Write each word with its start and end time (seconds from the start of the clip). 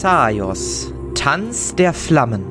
Xaios, 0.00 0.92
Tanz 1.14 1.74
der 1.74 1.94
Flammen. 1.94 2.44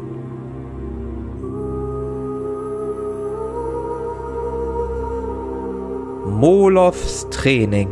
Moloths 6.26 7.28
Training. 7.30 7.90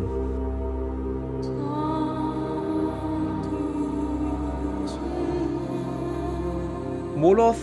Moloth 7.16 7.56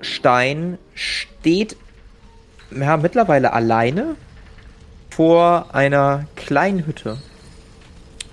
Stein 0.00 0.78
steht 0.94 1.76
ja, 2.70 2.96
mittlerweile 2.96 3.52
alleine 3.52 4.16
vor 5.10 5.74
einer 5.74 6.24
kleinen 6.36 6.86
Hütte 6.86 7.18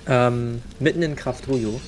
ähm, 0.07 0.61
mitten 0.79 1.01
in 1.01 1.17
Kraftrujo, 1.17 1.81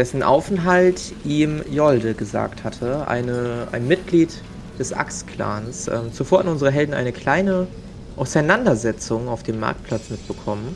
dessen 0.00 0.22
Aufenthalt 0.22 1.12
ihm 1.26 1.60
Jolde 1.70 2.14
gesagt 2.14 2.64
hatte, 2.64 3.06
eine, 3.06 3.68
ein 3.70 3.86
Mitglied 3.86 4.30
des 4.78 4.94
Axt-Clans. 4.94 5.88
Ähm, 5.88 6.10
zuvor 6.10 6.38
hatten 6.38 6.48
unsere 6.48 6.70
Helden 6.70 6.94
eine 6.94 7.12
kleine 7.12 7.66
Auseinandersetzung 8.16 9.28
auf 9.28 9.42
dem 9.42 9.60
Marktplatz 9.60 10.08
mitbekommen. 10.08 10.74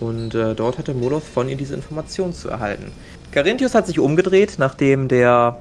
Und 0.00 0.34
äh, 0.34 0.56
dort 0.56 0.78
hatte 0.78 0.94
Moloth 0.94 1.22
von 1.22 1.48
ihr 1.48 1.54
diese 1.54 1.76
Information 1.76 2.32
zu 2.32 2.48
erhalten. 2.48 2.90
Carinthius 3.30 3.76
hat 3.76 3.86
sich 3.86 4.00
umgedreht, 4.00 4.54
nachdem 4.58 5.06
der 5.06 5.60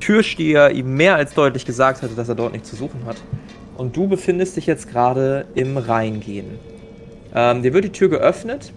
Türsteher 0.00 0.70
ihm 0.70 0.96
mehr 0.96 1.14
als 1.16 1.34
deutlich 1.34 1.66
gesagt 1.66 2.00
hatte, 2.00 2.14
dass 2.14 2.30
er 2.30 2.36
dort 2.36 2.54
nichts 2.54 2.70
zu 2.70 2.76
suchen 2.76 3.04
hat. 3.04 3.16
Und 3.76 3.98
du 3.98 4.08
befindest 4.08 4.56
dich 4.56 4.64
jetzt 4.64 4.88
gerade 4.88 5.44
im 5.54 5.76
Reingehen. 5.76 6.58
Ähm, 7.34 7.62
dir 7.62 7.74
wird 7.74 7.84
die 7.84 7.92
Tür 7.92 8.08
geöffnet. 8.08 8.72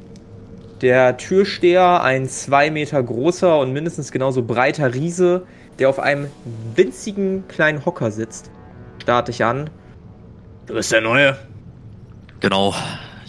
Der 0.81 1.15
Türsteher, 1.17 2.01
ein 2.01 2.27
zwei 2.27 2.71
Meter 2.71 3.01
großer 3.03 3.59
und 3.59 3.71
mindestens 3.71 4.11
genauso 4.11 4.41
breiter 4.41 4.95
Riese, 4.95 5.45
der 5.77 5.89
auf 5.89 5.99
einem 5.99 6.27
winzigen 6.75 7.47
kleinen 7.47 7.85
Hocker 7.85 8.09
sitzt, 8.09 8.49
starrt 8.99 9.27
dich 9.27 9.43
an. 9.43 9.69
Du 10.65 10.73
bist 10.73 10.91
der 10.91 11.01
Neue? 11.01 11.38
Genau. 12.39 12.73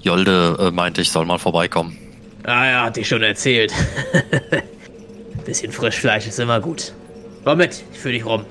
Jolde 0.01 0.57
äh, 0.59 0.71
meinte, 0.71 1.03
ich 1.03 1.13
soll 1.13 1.27
mal 1.27 1.39
vorbeikommen. 1.39 1.97
Ah 2.45 2.67
ja, 2.67 2.85
hat 2.85 2.97
dich 2.97 3.07
schon 3.07 3.23
erzählt. 3.23 3.73
Bisschen 5.45 5.73
Frischfleisch 5.73 6.27
ist 6.27 6.41
immer 6.41 6.61
gut. 6.61 6.95
Komm 7.45 7.59
mit, 7.59 7.85
ich 7.93 7.99
führe 7.99 8.15
dich 8.15 8.25
rum. 8.25 8.47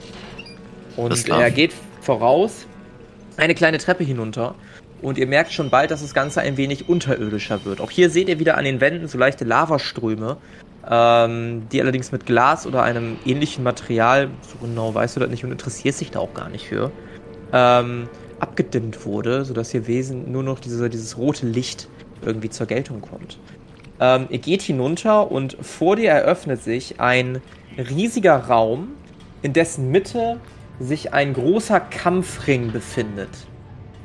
Und 0.95 1.27
er 1.27 1.51
geht 1.51 1.73
voraus 2.01 2.67
eine 3.37 3.55
kleine 3.55 3.79
Treppe 3.79 4.03
hinunter 4.03 4.55
und 5.01 5.17
ihr 5.17 5.27
merkt 5.27 5.51
schon 5.51 5.69
bald, 5.69 5.91
dass 5.91 6.01
das 6.01 6.13
Ganze 6.13 6.41
ein 6.41 6.57
wenig 6.57 6.89
unterirdischer 6.89 7.65
wird. 7.65 7.81
Auch 7.81 7.91
hier 7.91 8.09
seht 8.09 8.29
ihr 8.29 8.39
wieder 8.39 8.57
an 8.57 8.65
den 8.65 8.81
Wänden 8.81 9.07
so 9.07 9.17
leichte 9.17 9.45
Lavaströme, 9.45 10.37
ähm, 10.89 11.63
die 11.71 11.81
allerdings 11.81 12.11
mit 12.11 12.25
Glas 12.25 12.65
oder 12.65 12.83
einem 12.83 13.17
ähnlichen 13.25 13.63
Material, 13.63 14.29
so 14.41 14.65
genau 14.65 14.93
weißt 14.93 15.15
du 15.15 15.19
das 15.19 15.29
nicht 15.29 15.43
und 15.43 15.51
interessierst 15.51 16.01
dich 16.01 16.11
da 16.11 16.19
auch 16.19 16.33
gar 16.33 16.49
nicht 16.49 16.67
für, 16.67 16.91
ähm, 17.53 18.07
abgedimmt 18.39 19.05
wurde, 19.05 19.45
sodass 19.45 19.71
hier 19.71 19.87
Wesen 19.87 20.31
nur 20.31 20.43
noch 20.43 20.59
diese, 20.59 20.89
dieses 20.89 21.17
rote 21.17 21.45
Licht 21.45 21.87
irgendwie 22.23 22.49
zur 22.49 22.65
Geltung 22.67 23.01
kommt. 23.01 23.39
Ähm, 23.99 24.27
ihr 24.29 24.39
geht 24.39 24.63
hinunter 24.63 25.31
und 25.31 25.57
vor 25.61 25.95
dir 25.95 26.09
eröffnet 26.09 26.63
sich 26.63 26.99
ein 26.99 27.41
riesiger 27.77 28.35
Raum, 28.35 28.89
in 29.43 29.53
dessen 29.53 29.91
Mitte 29.91 30.39
sich 30.79 31.13
ein 31.13 31.33
großer 31.33 31.79
Kampfring 31.79 32.71
befindet. 32.71 33.29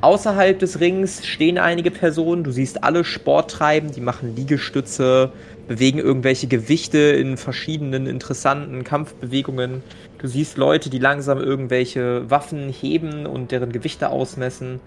Außerhalb 0.02 0.58
des 0.58 0.78
Rings 0.78 1.26
stehen 1.26 1.56
einige 1.56 1.90
Personen. 1.90 2.44
Du 2.44 2.50
siehst 2.50 2.84
alle 2.84 3.02
Sport 3.02 3.50
treiben, 3.50 3.92
die 3.92 4.02
machen 4.02 4.36
Liegestütze, 4.36 5.32
bewegen 5.68 5.98
irgendwelche 5.98 6.46
Gewichte 6.46 6.98
in 6.98 7.38
verschiedenen 7.38 8.06
interessanten 8.06 8.84
Kampfbewegungen. 8.84 9.82
Du 10.18 10.28
siehst 10.28 10.58
Leute, 10.58 10.90
die 10.90 10.98
langsam 10.98 11.38
irgendwelche 11.38 12.30
Waffen 12.30 12.68
heben 12.68 13.26
und 13.26 13.52
deren 13.52 13.72
Gewichte 13.72 14.10
ausmessen. 14.10 14.80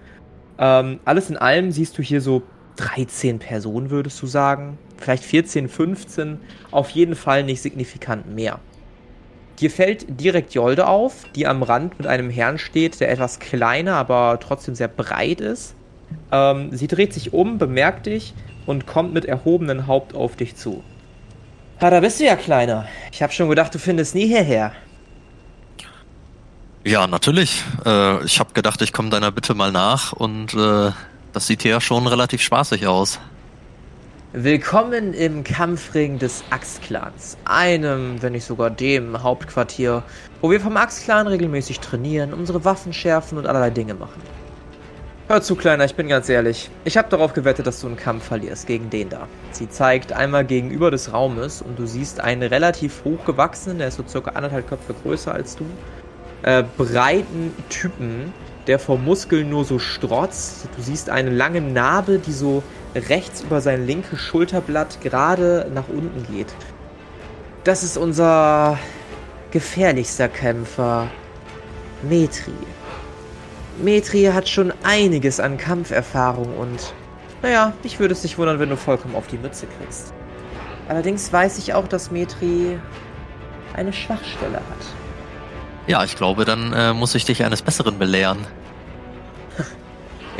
Ähm, 0.58 1.00
alles 1.04 1.28
in 1.28 1.36
allem 1.36 1.72
siehst 1.72 1.98
du 1.98 2.02
hier 2.02 2.20
so 2.20 2.42
13 2.76 3.40
Personen, 3.40 3.90
würdest 3.90 4.22
du 4.22 4.26
sagen. 4.26 4.78
Vielleicht 4.96 5.24
14, 5.24 5.68
15. 5.68 6.38
Auf 6.70 6.90
jeden 6.90 7.16
Fall 7.16 7.42
nicht 7.42 7.62
signifikant 7.62 8.32
mehr. 8.32 8.60
Dir 9.60 9.70
fällt 9.70 10.20
direkt 10.20 10.54
Jolde 10.54 10.86
auf, 10.86 11.26
die 11.34 11.46
am 11.46 11.62
Rand 11.62 11.98
mit 11.98 12.06
einem 12.06 12.30
Herrn 12.30 12.58
steht, 12.58 12.98
der 13.00 13.10
etwas 13.10 13.38
kleiner, 13.38 13.96
aber 13.96 14.38
trotzdem 14.40 14.74
sehr 14.74 14.88
breit 14.88 15.40
ist. 15.40 15.74
Ähm, 16.32 16.70
sie 16.72 16.86
dreht 16.86 17.12
sich 17.12 17.32
um, 17.34 17.58
bemerkt 17.58 18.06
dich 18.06 18.32
und 18.66 18.86
kommt 18.86 19.12
mit 19.12 19.26
erhobenem 19.26 19.86
Haupt 19.86 20.14
auf 20.14 20.36
dich 20.36 20.56
zu. 20.56 20.82
Ah, 21.78 21.90
da 21.90 22.00
bist 22.00 22.20
du 22.20 22.24
ja, 22.24 22.36
Kleiner. 22.36 22.86
Ich 23.12 23.22
hab 23.22 23.32
schon 23.32 23.48
gedacht, 23.48 23.74
du 23.74 23.78
findest 23.78 24.14
nie 24.14 24.26
hierher. 24.26 24.72
Ja, 26.84 27.06
natürlich. 27.06 27.62
Äh, 27.84 28.24
ich 28.24 28.40
hab 28.40 28.54
gedacht, 28.54 28.80
ich 28.80 28.92
komme 28.92 29.10
deiner 29.10 29.30
Bitte 29.30 29.54
mal 29.54 29.72
nach 29.72 30.12
und 30.12 30.54
äh, 30.54 30.90
das 31.32 31.46
sieht 31.46 31.62
hier 31.62 31.72
ja 31.72 31.80
schon 31.80 32.06
relativ 32.06 32.40
spaßig 32.40 32.86
aus. 32.86 33.20
Willkommen 34.32 35.12
im 35.12 35.42
Kampfring 35.42 36.20
des 36.20 36.44
Axt-Clans, 36.50 37.36
einem, 37.44 38.22
wenn 38.22 38.30
nicht 38.30 38.44
sogar 38.44 38.70
dem 38.70 39.24
Hauptquartier, 39.24 40.04
wo 40.40 40.52
wir 40.52 40.60
vom 40.60 40.76
Axt-Clan 40.76 41.26
regelmäßig 41.26 41.80
trainieren, 41.80 42.32
unsere 42.32 42.64
Waffen 42.64 42.92
schärfen 42.92 43.38
und 43.38 43.48
allerlei 43.48 43.70
Dinge 43.70 43.94
machen. 43.94 44.22
Hör 45.26 45.42
zu, 45.42 45.56
Kleiner, 45.56 45.84
ich 45.84 45.96
bin 45.96 46.06
ganz 46.06 46.28
ehrlich. 46.28 46.70
Ich 46.84 46.96
habe 46.96 47.08
darauf 47.08 47.32
gewettet, 47.32 47.66
dass 47.66 47.80
du 47.80 47.88
einen 47.88 47.96
Kampf 47.96 48.22
verlierst 48.22 48.68
gegen 48.68 48.88
den 48.88 49.08
da. 49.08 49.26
Sie 49.50 49.68
zeigt 49.68 50.12
einmal 50.12 50.44
gegenüber 50.44 50.92
des 50.92 51.12
Raumes 51.12 51.60
und 51.60 51.76
du 51.76 51.86
siehst 51.86 52.20
einen 52.20 52.44
relativ 52.44 53.02
hochgewachsenen, 53.04 53.78
der 53.78 53.88
ist 53.88 53.96
so 53.96 54.04
circa 54.06 54.30
anderthalb 54.30 54.68
Köpfe 54.68 54.94
größer 55.02 55.34
als 55.34 55.56
du, 55.56 55.64
äh, 56.42 56.62
breiten 56.78 57.52
Typen, 57.68 58.32
der 58.70 58.78
vor 58.78 58.98
Muskeln 58.98 59.50
nur 59.50 59.64
so 59.64 59.80
strotzt. 59.80 60.68
Du 60.76 60.82
siehst 60.82 61.10
eine 61.10 61.30
lange 61.30 61.60
Narbe, 61.60 62.20
die 62.20 62.32
so 62.32 62.62
rechts 62.94 63.40
über 63.40 63.60
sein 63.60 63.84
linkes 63.84 64.20
Schulterblatt 64.20 65.00
gerade 65.00 65.68
nach 65.74 65.88
unten 65.88 66.24
geht. 66.32 66.46
Das 67.64 67.82
ist 67.82 67.96
unser 67.96 68.78
gefährlichster 69.50 70.28
Kämpfer, 70.28 71.08
Metri. 72.08 72.52
Metri 73.82 74.26
hat 74.32 74.48
schon 74.48 74.72
einiges 74.84 75.40
an 75.40 75.58
Kampferfahrung 75.58 76.56
und, 76.56 76.94
naja, 77.42 77.72
ich 77.82 77.98
würde 77.98 78.12
es 78.12 78.22
nicht 78.22 78.38
wundern, 78.38 78.60
wenn 78.60 78.68
du 78.68 78.76
vollkommen 78.76 79.16
auf 79.16 79.26
die 79.26 79.38
Mütze 79.38 79.66
kriegst. 79.80 80.14
Allerdings 80.88 81.32
weiß 81.32 81.58
ich 81.58 81.74
auch, 81.74 81.88
dass 81.88 82.12
Metri 82.12 82.78
eine 83.74 83.92
Schwachstelle 83.92 84.58
hat. 84.58 84.86
Ja, 85.88 86.04
ich 86.04 86.14
glaube, 86.14 86.44
dann 86.44 86.72
äh, 86.72 86.92
muss 86.92 87.16
ich 87.16 87.24
dich 87.24 87.44
eines 87.44 87.62
Besseren 87.62 87.98
belehren. 87.98 88.46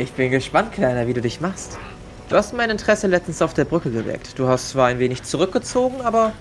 Ich 0.01 0.13
bin 0.13 0.31
gespannt, 0.31 0.73
Kleiner, 0.73 1.07
wie 1.07 1.13
du 1.13 1.21
dich 1.21 1.43
machst. 1.43 1.77
Du 2.31 2.37
hast 2.37 2.55
mein 2.55 2.71
Interesse 2.71 3.07
letztens 3.07 3.43
auf 3.43 3.53
der 3.53 3.67
Brücke 3.67 3.91
geweckt. 3.91 4.39
Du 4.39 4.49
hast 4.49 4.71
zwar 4.71 4.87
ein 4.87 4.99
wenig 4.99 5.25
zurückgezogen, 5.25 6.01
aber 6.01 6.33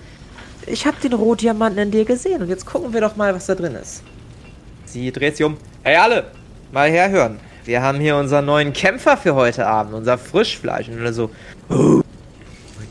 ich 0.65 0.85
habe 0.85 0.95
den 1.03 1.11
Rohdiamanten 1.11 1.77
in 1.81 1.91
dir 1.91 2.05
gesehen 2.05 2.41
und 2.41 2.47
jetzt 2.47 2.65
gucken 2.65 2.93
wir 2.93 3.01
doch 3.01 3.17
mal, 3.17 3.35
was 3.35 3.47
da 3.47 3.55
drin 3.55 3.75
ist. 3.75 4.01
Sie 4.85 5.11
dreht 5.11 5.35
sich 5.35 5.45
um. 5.45 5.57
Hey 5.83 5.97
alle, 5.97 6.31
mal 6.71 6.89
herhören. 6.89 7.37
Wir 7.65 7.81
haben 7.81 7.99
hier 7.99 8.15
unseren 8.15 8.45
neuen 8.45 8.71
Kämpfer 8.71 9.17
für 9.17 9.35
heute 9.35 9.67
Abend, 9.67 9.93
unser 9.93 10.17
Frischfleisch. 10.17 10.87
Und 10.87 10.99
alle 10.99 11.11
so, 11.11 11.29
und 11.67 12.05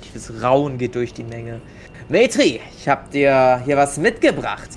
dieses 0.05 0.43
Rauen 0.43 0.77
geht 0.77 0.95
durch 0.95 1.15
die 1.15 1.25
Menge. 1.25 1.63
Metri, 2.11 2.61
ich 2.77 2.87
hab 2.87 3.11
dir 3.11 3.63
hier 3.65 3.79
was 3.79 3.97
mitgebracht. 3.97 4.69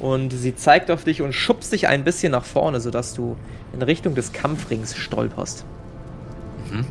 Und 0.00 0.30
sie 0.30 0.56
zeigt 0.56 0.90
auf 0.90 1.04
dich 1.04 1.20
und 1.22 1.34
schubst 1.34 1.72
dich 1.72 1.86
ein 1.88 2.04
bisschen 2.04 2.32
nach 2.32 2.44
vorne, 2.44 2.80
sodass 2.80 3.14
du 3.14 3.36
in 3.72 3.82
Richtung 3.82 4.14
des 4.14 4.32
Kampfrings 4.32 4.96
stolperst. 4.96 5.64
Mhm. 6.70 6.86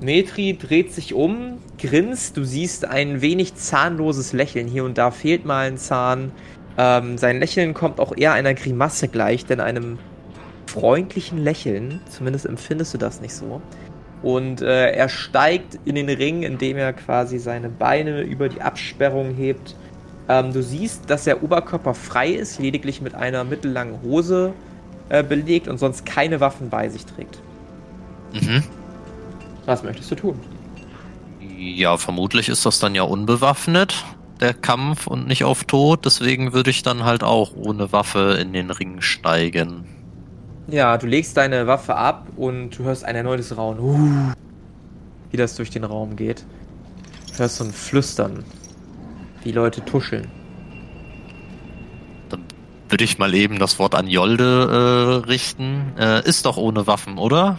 Metri 0.00 0.56
dreht 0.56 0.92
sich 0.92 1.12
um, 1.12 1.58
grinst, 1.78 2.36
du 2.36 2.44
siehst 2.44 2.84
ein 2.84 3.20
wenig 3.20 3.56
zahnloses 3.56 4.32
Lächeln. 4.32 4.68
Hier 4.68 4.84
und 4.84 4.96
da 4.96 5.10
fehlt 5.10 5.44
mal 5.44 5.66
ein 5.66 5.76
Zahn. 5.76 6.32
Ähm, 6.76 7.18
sein 7.18 7.40
Lächeln 7.40 7.74
kommt 7.74 8.00
auch 8.00 8.16
eher 8.16 8.32
einer 8.32 8.54
Grimasse 8.54 9.08
gleich, 9.08 9.44
denn 9.44 9.60
einem 9.60 9.98
freundlichen 10.66 11.38
Lächeln. 11.38 12.00
Zumindest 12.08 12.46
empfindest 12.46 12.94
du 12.94 12.98
das 12.98 13.20
nicht 13.20 13.34
so. 13.34 13.60
Und 14.22 14.62
äh, 14.62 14.92
er 14.92 15.08
steigt 15.08 15.78
in 15.84 15.94
den 15.94 16.08
Ring, 16.08 16.42
indem 16.42 16.76
er 16.76 16.92
quasi 16.92 17.38
seine 17.38 17.68
Beine 17.68 18.22
über 18.22 18.48
die 18.48 18.60
Absperrung 18.60 19.34
hebt. 19.34 19.76
Ähm, 20.28 20.52
du 20.52 20.62
siehst, 20.62 21.08
dass 21.08 21.24
der 21.24 21.42
Oberkörper 21.42 21.94
frei 21.94 22.30
ist, 22.30 22.58
lediglich 22.58 23.00
mit 23.00 23.14
einer 23.14 23.44
mittellangen 23.44 24.02
Hose 24.02 24.52
äh, 25.08 25.22
belegt 25.22 25.68
und 25.68 25.78
sonst 25.78 26.04
keine 26.04 26.40
Waffen 26.40 26.68
bei 26.68 26.88
sich 26.88 27.06
trägt. 27.06 27.38
Mhm. 28.32 28.62
Was 29.64 29.82
möchtest 29.82 30.10
du 30.10 30.14
tun? 30.14 30.40
Ja, 31.56 31.96
vermutlich 31.96 32.48
ist 32.48 32.66
das 32.66 32.78
dann 32.78 32.94
ja 32.94 33.02
unbewaffnet, 33.02 34.04
der 34.40 34.54
Kampf 34.54 35.06
und 35.06 35.26
nicht 35.26 35.44
auf 35.44 35.64
Tod. 35.64 36.04
Deswegen 36.04 36.52
würde 36.52 36.70
ich 36.70 36.82
dann 36.82 37.04
halt 37.04 37.24
auch 37.24 37.54
ohne 37.56 37.90
Waffe 37.92 38.38
in 38.40 38.52
den 38.52 38.70
Ring 38.70 39.00
steigen. 39.00 39.84
Ja, 40.68 40.98
du 40.98 41.06
legst 41.06 41.36
deine 41.36 41.66
Waffe 41.66 41.96
ab 41.96 42.28
und 42.36 42.70
du 42.78 42.84
hörst 42.84 43.04
ein 43.04 43.16
erneutes 43.16 43.56
Raunen. 43.56 43.80
Uh, 43.80 44.32
wie 45.30 45.36
das 45.36 45.56
durch 45.56 45.70
den 45.70 45.84
Raum 45.84 46.16
geht. 46.16 46.44
Du 47.32 47.38
hörst 47.38 47.56
so 47.56 47.64
ein 47.64 47.72
Flüstern. 47.72 48.44
Wie 49.44 49.52
Leute 49.52 49.84
tuscheln. 49.84 50.26
Dann 52.28 52.44
würde 52.88 53.04
ich 53.04 53.18
mal 53.18 53.34
eben 53.34 53.58
das 53.58 53.78
Wort 53.78 53.94
an 53.94 54.06
Jolde 54.06 55.22
äh, 55.24 55.28
richten. 55.28 55.92
Äh, 55.98 56.28
ist 56.28 56.46
doch 56.46 56.56
ohne 56.56 56.86
Waffen, 56.86 57.18
oder? 57.18 57.58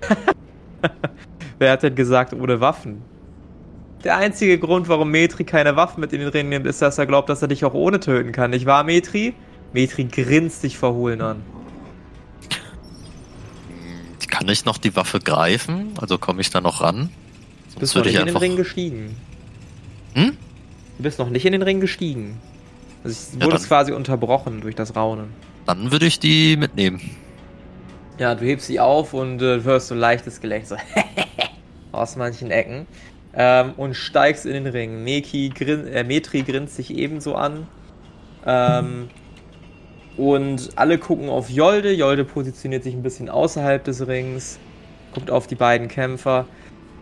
Wer 1.58 1.72
hat 1.72 1.82
denn 1.82 1.94
gesagt 1.94 2.32
ohne 2.32 2.60
Waffen? 2.60 3.02
Der 4.04 4.16
einzige 4.16 4.58
Grund, 4.58 4.88
warum 4.88 5.10
Metri 5.10 5.44
keine 5.44 5.76
Waffen 5.76 6.00
mit 6.00 6.12
in 6.12 6.20
den 6.20 6.28
Ring 6.28 6.48
nimmt, 6.48 6.66
ist, 6.66 6.80
dass 6.80 6.96
er 6.96 7.06
glaubt, 7.06 7.28
dass 7.28 7.42
er 7.42 7.48
dich 7.48 7.64
auch 7.64 7.74
ohne 7.74 8.00
töten 8.00 8.32
kann. 8.32 8.50
Nicht 8.50 8.64
wahr, 8.64 8.82
Metri? 8.84 9.34
Metri 9.72 10.04
grinst 10.04 10.62
dich 10.62 10.78
verhohlen 10.78 11.20
an. 11.20 11.42
Kann 14.30 14.48
ich 14.48 14.64
noch 14.64 14.78
die 14.78 14.96
Waffe 14.96 15.18
greifen? 15.18 15.92
Also 16.00 16.16
komme 16.16 16.40
ich 16.40 16.48
da 16.50 16.62
noch 16.62 16.80
ran? 16.80 17.10
Sonst 17.66 17.80
bist 17.80 17.96
noch 17.96 18.04
nicht 18.04 18.18
in 18.18 18.26
den 18.26 18.36
Ring 18.36 18.56
gestiegen. 18.56 19.16
Hm? 20.14 20.36
Du 21.00 21.04
bist 21.04 21.18
noch 21.18 21.30
nicht 21.30 21.46
in 21.46 21.52
den 21.52 21.62
Ring 21.62 21.80
gestiegen. 21.80 22.38
Also 23.02 23.16
es 23.16 23.40
wurde 23.40 23.56
ja, 23.56 23.62
quasi 23.66 23.90
unterbrochen 23.90 24.60
durch 24.60 24.74
das 24.74 24.94
Raunen. 24.94 25.30
Dann 25.64 25.90
würde 25.92 26.04
ich 26.04 26.20
die 26.20 26.58
mitnehmen. 26.58 27.00
Ja, 28.18 28.34
du 28.34 28.44
hebst 28.44 28.66
sie 28.66 28.80
auf 28.80 29.14
und 29.14 29.40
äh, 29.40 29.62
hörst 29.62 29.88
so 29.88 29.94
ein 29.94 29.98
leichtes 29.98 30.42
Gelächter 30.42 30.76
aus 31.92 32.16
manchen 32.16 32.50
Ecken. 32.50 32.86
Ähm, 33.32 33.72
und 33.78 33.94
steigst 33.94 34.44
in 34.44 34.52
den 34.52 34.66
Ring. 34.66 35.02
Meki 35.02 35.48
grin 35.48 35.86
äh, 35.86 36.04
Metri 36.04 36.42
grinst 36.42 36.76
sich 36.76 36.94
ebenso 36.94 37.34
an. 37.34 37.66
Ähm, 38.44 39.08
und 40.18 40.68
alle 40.76 40.98
gucken 40.98 41.30
auf 41.30 41.48
Jolde. 41.48 41.94
Jolde 41.94 42.26
positioniert 42.26 42.84
sich 42.84 42.92
ein 42.92 43.02
bisschen 43.02 43.30
außerhalb 43.30 43.82
des 43.84 44.06
Rings. 44.06 44.58
Guckt 45.14 45.30
auf 45.30 45.46
die 45.46 45.54
beiden 45.54 45.88
Kämpfer. 45.88 46.44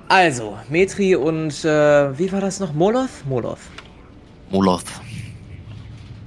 Also, 0.08 0.56
Metri 0.68 1.16
und 1.16 1.64
äh, 1.64 2.16
wie 2.16 2.30
war 2.30 2.40
das 2.40 2.60
noch? 2.60 2.72
Moloth? 2.72 3.26
Moloth. 3.28 3.58
Moloth. 4.50 4.84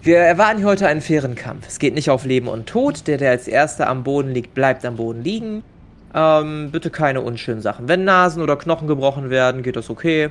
Wir 0.03 0.17
erwarten 0.17 0.59
hier 0.59 0.67
heute 0.67 0.87
einen 0.87 1.01
fairen 1.01 1.35
Kampf. 1.35 1.67
Es 1.67 1.79
geht 1.79 1.95
nicht 1.95 2.09
auf 2.09 2.25
Leben 2.25 2.47
und 2.47 2.67
Tod. 2.67 3.07
Der, 3.07 3.17
der 3.17 3.31
als 3.31 3.47
erster 3.47 3.87
am 3.87 4.03
Boden 4.03 4.29
liegt, 4.29 4.53
bleibt 4.53 4.85
am 4.85 4.95
Boden 4.95 5.23
liegen. 5.23 5.63
Ähm, 6.13 6.69
bitte 6.71 6.89
keine 6.89 7.21
unschönen 7.21 7.61
Sachen. 7.61 7.87
Wenn 7.87 8.03
Nasen 8.03 8.43
oder 8.43 8.57
Knochen 8.57 8.87
gebrochen 8.87 9.29
werden, 9.29 9.63
geht 9.63 9.75
das 9.75 9.89
okay. 9.89 10.29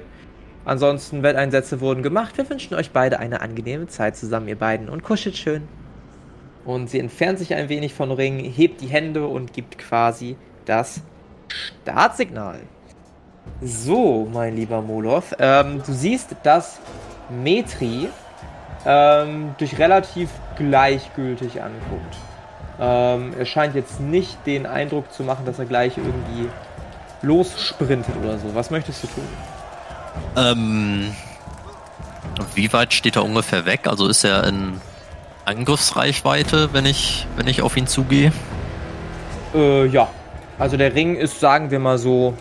Ansonsten, 0.64 1.22
Wetteinsätze 1.22 1.80
wurden 1.80 2.02
gemacht. 2.02 2.36
Wir 2.36 2.48
wünschen 2.48 2.74
euch 2.74 2.90
beide 2.90 3.18
eine 3.18 3.40
angenehme 3.40 3.88
Zeit 3.88 4.16
zusammen, 4.16 4.46
ihr 4.46 4.58
beiden, 4.58 4.88
und 4.88 5.02
kuschelt 5.02 5.36
schön. 5.36 5.62
Und 6.64 6.90
sie 6.90 7.00
entfernt 7.00 7.38
sich 7.38 7.54
ein 7.54 7.68
wenig 7.68 7.94
von 7.94 8.12
Ring, 8.12 8.38
hebt 8.38 8.80
die 8.82 8.86
Hände 8.86 9.26
und 9.26 9.52
gibt 9.52 9.78
quasi 9.78 10.36
das 10.64 11.00
Startsignal. 11.48 12.60
So, 13.62 14.28
mein 14.32 14.54
lieber 14.54 14.82
Moloth, 14.82 15.36
ähm, 15.38 15.82
du 15.84 15.92
siehst, 15.92 16.36
dass 16.42 16.78
Metri 17.30 18.08
ähm, 18.84 19.54
dich 19.60 19.78
relativ 19.78 20.30
gleichgültig 20.56 21.62
anguckt. 21.62 22.16
Ähm, 22.80 23.34
er 23.38 23.44
scheint 23.44 23.74
jetzt 23.74 24.00
nicht 24.00 24.46
den 24.46 24.66
Eindruck 24.66 25.12
zu 25.12 25.22
machen, 25.22 25.44
dass 25.44 25.58
er 25.58 25.66
gleich 25.66 25.98
irgendwie 25.98 26.48
lossprintet 27.22 28.14
oder 28.22 28.38
so. 28.38 28.54
Was 28.54 28.70
möchtest 28.70 29.02
du 29.02 29.06
tun? 29.08 29.24
Ähm, 30.36 31.14
wie 32.54 32.72
weit 32.72 32.94
steht 32.94 33.16
er 33.16 33.24
ungefähr 33.24 33.66
weg? 33.66 33.86
Also 33.86 34.08
ist 34.08 34.24
er 34.24 34.46
in 34.46 34.80
Angriffsreichweite, 35.44 36.70
wenn 36.72 36.86
ich, 36.86 37.26
wenn 37.36 37.46
ich 37.46 37.62
auf 37.62 37.76
ihn 37.76 37.86
zugehe? 37.86 38.32
Äh, 39.54 39.86
ja. 39.86 40.08
Also 40.58 40.76
der 40.76 40.94
Ring 40.94 41.16
ist, 41.16 41.40
sagen 41.40 41.70
wir 41.70 41.78
mal 41.78 41.98
so, 41.98 42.34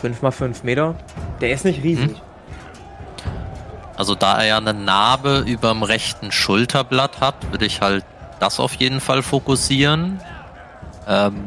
5 0.00 0.22
mal 0.22 0.30
5 0.30 0.62
Meter. 0.64 0.94
Der 1.40 1.50
ist 1.50 1.64
nicht 1.64 1.82
riesig. 1.82 2.10
Hm. 2.10 2.29
Also 4.00 4.14
da 4.14 4.38
er 4.38 4.46
ja 4.46 4.56
eine 4.56 4.72
Narbe 4.72 5.44
überm 5.46 5.82
rechten 5.82 6.32
Schulterblatt 6.32 7.20
hat, 7.20 7.34
würde 7.50 7.66
ich 7.66 7.82
halt 7.82 8.02
das 8.38 8.58
auf 8.58 8.72
jeden 8.76 8.98
Fall 8.98 9.22
fokussieren. 9.22 10.22
Ähm, 11.06 11.44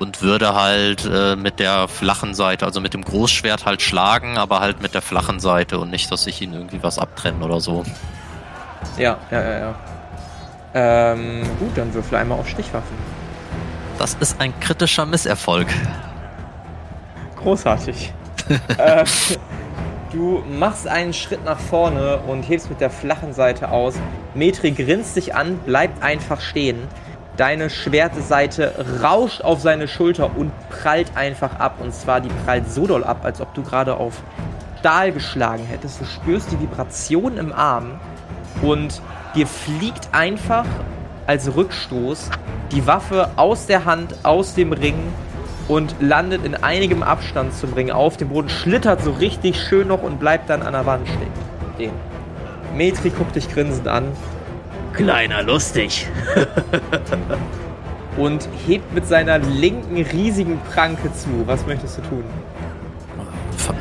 und 0.00 0.22
würde 0.22 0.56
halt 0.56 1.04
äh, 1.04 1.36
mit 1.36 1.60
der 1.60 1.86
flachen 1.86 2.34
Seite, 2.34 2.66
also 2.66 2.80
mit 2.80 2.94
dem 2.94 3.04
Großschwert 3.04 3.64
halt 3.64 3.80
schlagen, 3.80 4.38
aber 4.38 4.58
halt 4.58 4.82
mit 4.82 4.92
der 4.92 5.02
flachen 5.02 5.38
Seite 5.38 5.78
und 5.78 5.92
nicht, 5.92 6.10
dass 6.10 6.26
ich 6.26 6.42
ihn 6.42 6.52
irgendwie 6.52 6.82
was 6.82 6.98
abtrenne 6.98 7.44
oder 7.44 7.60
so. 7.60 7.84
Ja, 8.98 9.16
ja, 9.30 9.40
ja, 9.40 9.58
ja. 9.60 9.74
Ähm, 10.74 11.42
gut, 11.60 11.78
dann 11.78 11.94
würfel 11.94 12.18
einmal 12.18 12.40
auf 12.40 12.48
Stichwaffen. 12.48 12.96
Das 14.00 14.14
ist 14.14 14.40
ein 14.40 14.58
kritischer 14.58 15.06
Misserfolg. 15.06 15.68
Großartig. 17.36 18.12
äh, 18.78 19.04
Du 20.12 20.42
machst 20.58 20.88
einen 20.88 21.12
Schritt 21.12 21.44
nach 21.44 21.60
vorne 21.60 22.18
und 22.26 22.42
hebst 22.42 22.68
mit 22.68 22.80
der 22.80 22.90
flachen 22.90 23.32
Seite 23.32 23.70
aus. 23.70 23.94
Metri 24.34 24.72
grinst 24.72 25.14
dich 25.14 25.36
an, 25.36 25.58
bleibt 25.58 26.02
einfach 26.02 26.40
stehen. 26.40 26.78
Deine 27.36 27.70
Schwertseite 27.70 28.74
rauscht 29.02 29.42
auf 29.42 29.60
seine 29.60 29.86
Schulter 29.86 30.36
und 30.36 30.50
prallt 30.68 31.16
einfach 31.16 31.60
ab. 31.60 31.76
Und 31.78 31.94
zwar, 31.94 32.20
die 32.20 32.28
prallt 32.44 32.68
so 32.68 32.88
doll 32.88 33.04
ab, 33.04 33.20
als 33.22 33.40
ob 33.40 33.54
du 33.54 33.62
gerade 33.62 33.98
auf 33.98 34.20
Stahl 34.80 35.12
geschlagen 35.12 35.64
hättest. 35.64 36.00
Du 36.00 36.04
spürst 36.04 36.50
die 36.50 36.58
Vibration 36.58 37.36
im 37.36 37.52
Arm 37.52 38.00
und 38.62 39.00
dir 39.36 39.46
fliegt 39.46 40.08
einfach 40.10 40.66
als 41.28 41.54
Rückstoß 41.54 42.30
die 42.72 42.84
Waffe 42.84 43.30
aus 43.36 43.66
der 43.66 43.84
Hand, 43.84 44.16
aus 44.24 44.54
dem 44.54 44.72
Ring 44.72 44.98
und 45.70 45.94
landet 46.00 46.44
in 46.44 46.56
einigem 46.56 47.04
Abstand 47.04 47.54
zum 47.54 47.72
Ring 47.74 47.92
auf 47.92 48.16
dem 48.16 48.30
Boden, 48.30 48.48
schlittert 48.48 49.04
so 49.04 49.12
richtig 49.12 49.56
schön 49.56 49.86
noch 49.86 50.02
und 50.02 50.18
bleibt 50.18 50.50
dann 50.50 50.62
an 50.62 50.72
der 50.72 50.84
Wand 50.84 51.06
stehen. 51.76 51.92
Metri 52.74 53.10
guckt 53.10 53.36
dich 53.36 53.48
grinsend 53.48 53.86
an. 53.86 54.10
Kleiner 54.94 55.44
lustig. 55.44 56.08
und 58.16 58.48
hebt 58.66 58.92
mit 58.92 59.06
seiner 59.06 59.38
linken 59.38 60.02
riesigen 60.02 60.60
Pranke 60.72 61.12
zu. 61.14 61.28
Was 61.46 61.64
möchtest 61.64 61.98
du 61.98 62.02
tun? 62.02 62.24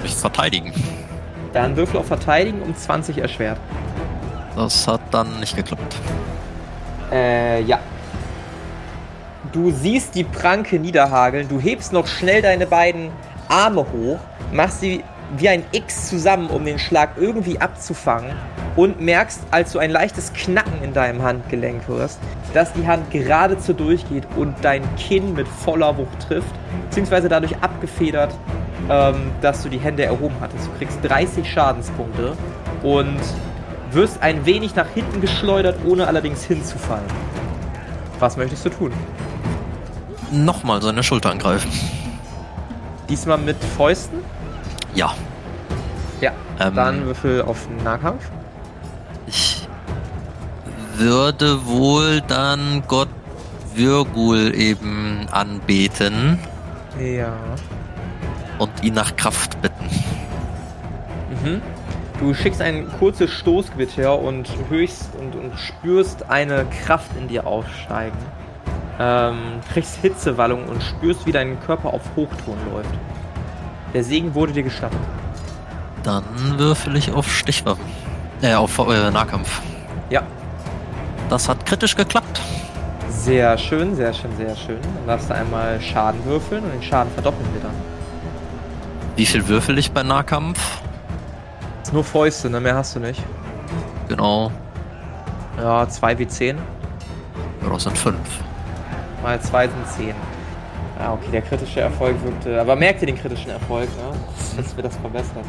Mich 0.03 0.13
verteidigen. 0.13 0.71
Dann 1.53 1.75
würfel 1.75 1.99
auf 1.99 2.05
Verteidigen 2.05 2.61
um 2.61 2.75
20 2.75 3.17
erschwert. 3.17 3.57
Das 4.55 4.87
hat 4.87 5.01
dann 5.09 5.39
nicht 5.39 5.55
geklappt. 5.55 5.95
Äh, 7.11 7.63
ja. 7.63 7.79
Du 9.51 9.71
siehst 9.71 10.13
die 10.13 10.23
Pranke 10.23 10.77
niederhageln, 10.77 11.47
du 11.47 11.59
hebst 11.59 11.91
noch 11.91 12.05
schnell 12.05 12.43
deine 12.43 12.67
beiden 12.67 13.09
Arme 13.47 13.83
hoch, 13.91 14.19
machst 14.51 14.81
sie 14.81 15.03
wie 15.37 15.49
ein 15.49 15.63
X 15.71 16.07
zusammen, 16.07 16.49
um 16.51 16.65
den 16.65 16.77
Schlag 16.77 17.13
irgendwie 17.17 17.59
abzufangen 17.59 18.31
und 18.75 19.01
merkst, 19.01 19.41
als 19.49 19.71
du 19.71 19.79
ein 19.79 19.89
leichtes 19.89 20.33
Knacken 20.33 20.83
in 20.83 20.93
deinem 20.93 21.23
Handgelenk 21.23 21.87
hörst, 21.87 22.19
dass 22.53 22.73
die 22.73 22.85
Hand 22.85 23.09
geradezu 23.09 23.73
durchgeht 23.73 24.25
und 24.35 24.53
dein 24.61 24.83
Kinn 24.97 25.33
mit 25.33 25.47
voller 25.47 25.97
Wucht 25.97 26.27
trifft, 26.27 26.53
beziehungsweise 26.85 27.27
dadurch 27.27 27.55
abgefedert, 27.57 28.31
ähm, 28.87 29.31
dass 29.41 29.63
du 29.63 29.69
die 29.69 29.79
Hände 29.79 30.05
erhoben 30.05 30.35
hattest. 30.39 30.67
Du 30.67 30.77
kriegst 30.77 30.99
30 31.01 31.51
Schadenspunkte 31.51 32.33
und 32.83 33.19
wirst 33.91 34.21
ein 34.21 34.45
wenig 34.45 34.75
nach 34.75 34.89
hinten 34.89 35.21
geschleudert, 35.21 35.77
ohne 35.85 36.05
allerdings 36.05 36.43
hinzufallen. 36.43 37.07
Was 38.19 38.37
möchtest 38.37 38.63
du 38.65 38.69
tun? 38.69 38.93
Nochmal 40.31 40.81
seine 40.81 41.03
Schulter 41.03 41.31
angreifen. 41.31 41.71
Diesmal 43.09 43.37
mit 43.37 43.57
Fäusten? 43.77 44.19
Ja. 44.93 45.13
Ja, 46.21 46.31
ähm, 46.59 46.75
dann 46.75 47.05
Würfel 47.05 47.41
auf 47.41 47.67
Nahkampf. 47.83 48.29
Ich 49.27 49.67
würde 50.95 51.65
wohl 51.65 52.21
dann 52.21 52.83
Gott 52.87 53.09
Virgul 53.73 54.53
eben 54.55 55.27
anbeten. 55.31 56.39
Ja. 56.99 57.33
Und 58.57 58.71
ihn 58.83 58.93
nach 58.93 59.15
Kraft 59.15 59.61
bitten. 59.61 59.89
Mhm. 61.29 61.61
Du 62.19 62.33
schickst 62.33 62.61
ein 62.61 62.87
kurzes 62.99 63.31
Stoßgewitter 63.31 64.19
und 64.19 64.49
höchst 64.69 65.09
und, 65.17 65.35
und 65.35 65.57
spürst 65.57 66.29
eine 66.29 66.65
Kraft 66.85 67.09
in 67.17 67.29
dir 67.29 67.47
aufsteigen 67.47 68.17
ähm, 68.99 69.61
kriegst 69.73 69.95
Hitzewallung 70.01 70.65
und 70.65 70.83
spürst, 70.83 71.25
wie 71.25 71.31
dein 71.31 71.59
Körper 71.61 71.93
auf 71.93 72.01
Hochton 72.15 72.57
läuft. 72.71 72.89
Der 73.93 74.03
Segen 74.03 74.35
wurde 74.35 74.51
dir 74.51 74.63
gestattet. 74.63 74.99
Dann 76.03 76.23
würfel 76.57 76.95
ich 76.97 77.11
auf 77.11 77.31
Stichwaffen. 77.31 77.85
Äh, 78.41 78.53
auf 78.53 78.77
äh, 78.77 79.09
Nahkampf. 79.09 79.61
Ja. 80.09 80.21
Das 81.29 81.47
hat 81.47 81.65
kritisch 81.65 81.95
geklappt. 81.95 82.41
Sehr 83.09 83.57
schön, 83.57 83.95
sehr 83.95 84.13
schön, 84.13 84.35
sehr 84.37 84.55
schön. 84.55 84.79
Dann 84.81 85.07
darfst 85.07 85.29
du 85.29 85.35
einmal 85.35 85.79
Schaden 85.81 86.23
würfeln 86.25 86.63
und 86.63 86.71
den 86.71 86.83
Schaden 86.83 87.11
verdoppeln 87.13 87.47
wir 87.53 87.61
dann. 87.61 87.75
Wie 89.15 89.25
viel 89.25 89.47
würfel 89.47 89.77
ich 89.77 89.91
bei 89.91 90.03
Nahkampf? 90.03 90.59
Ist 91.83 91.93
nur 91.93 92.03
Fäuste, 92.03 92.49
ne? 92.49 92.59
Mehr 92.59 92.75
hast 92.75 92.95
du 92.95 92.99
nicht. 92.99 93.21
Genau. 94.07 94.51
Ja, 95.57 95.87
2 95.87 96.19
wie 96.19 96.27
10. 96.27 96.57
Ja, 97.61 97.69
das 97.69 97.83
sind 97.83 97.97
5 97.97 98.17
mal 99.21 99.39
2 99.39 99.67
sind 99.67 99.87
10. 99.87 100.13
Ah, 100.99 101.13
okay, 101.13 101.31
der 101.31 101.41
kritische 101.41 101.79
Erfolg 101.79 102.15
wirkte. 102.23 102.59
Aber 102.59 102.75
merkt 102.75 103.01
ihr 103.01 103.07
den 103.07 103.17
kritischen 103.17 103.51
Erfolg, 103.51 103.87
ne? 103.97 104.17
Dass 104.57 104.75
wir 104.75 104.83
das 104.83 104.97
verbessert. 104.97 105.45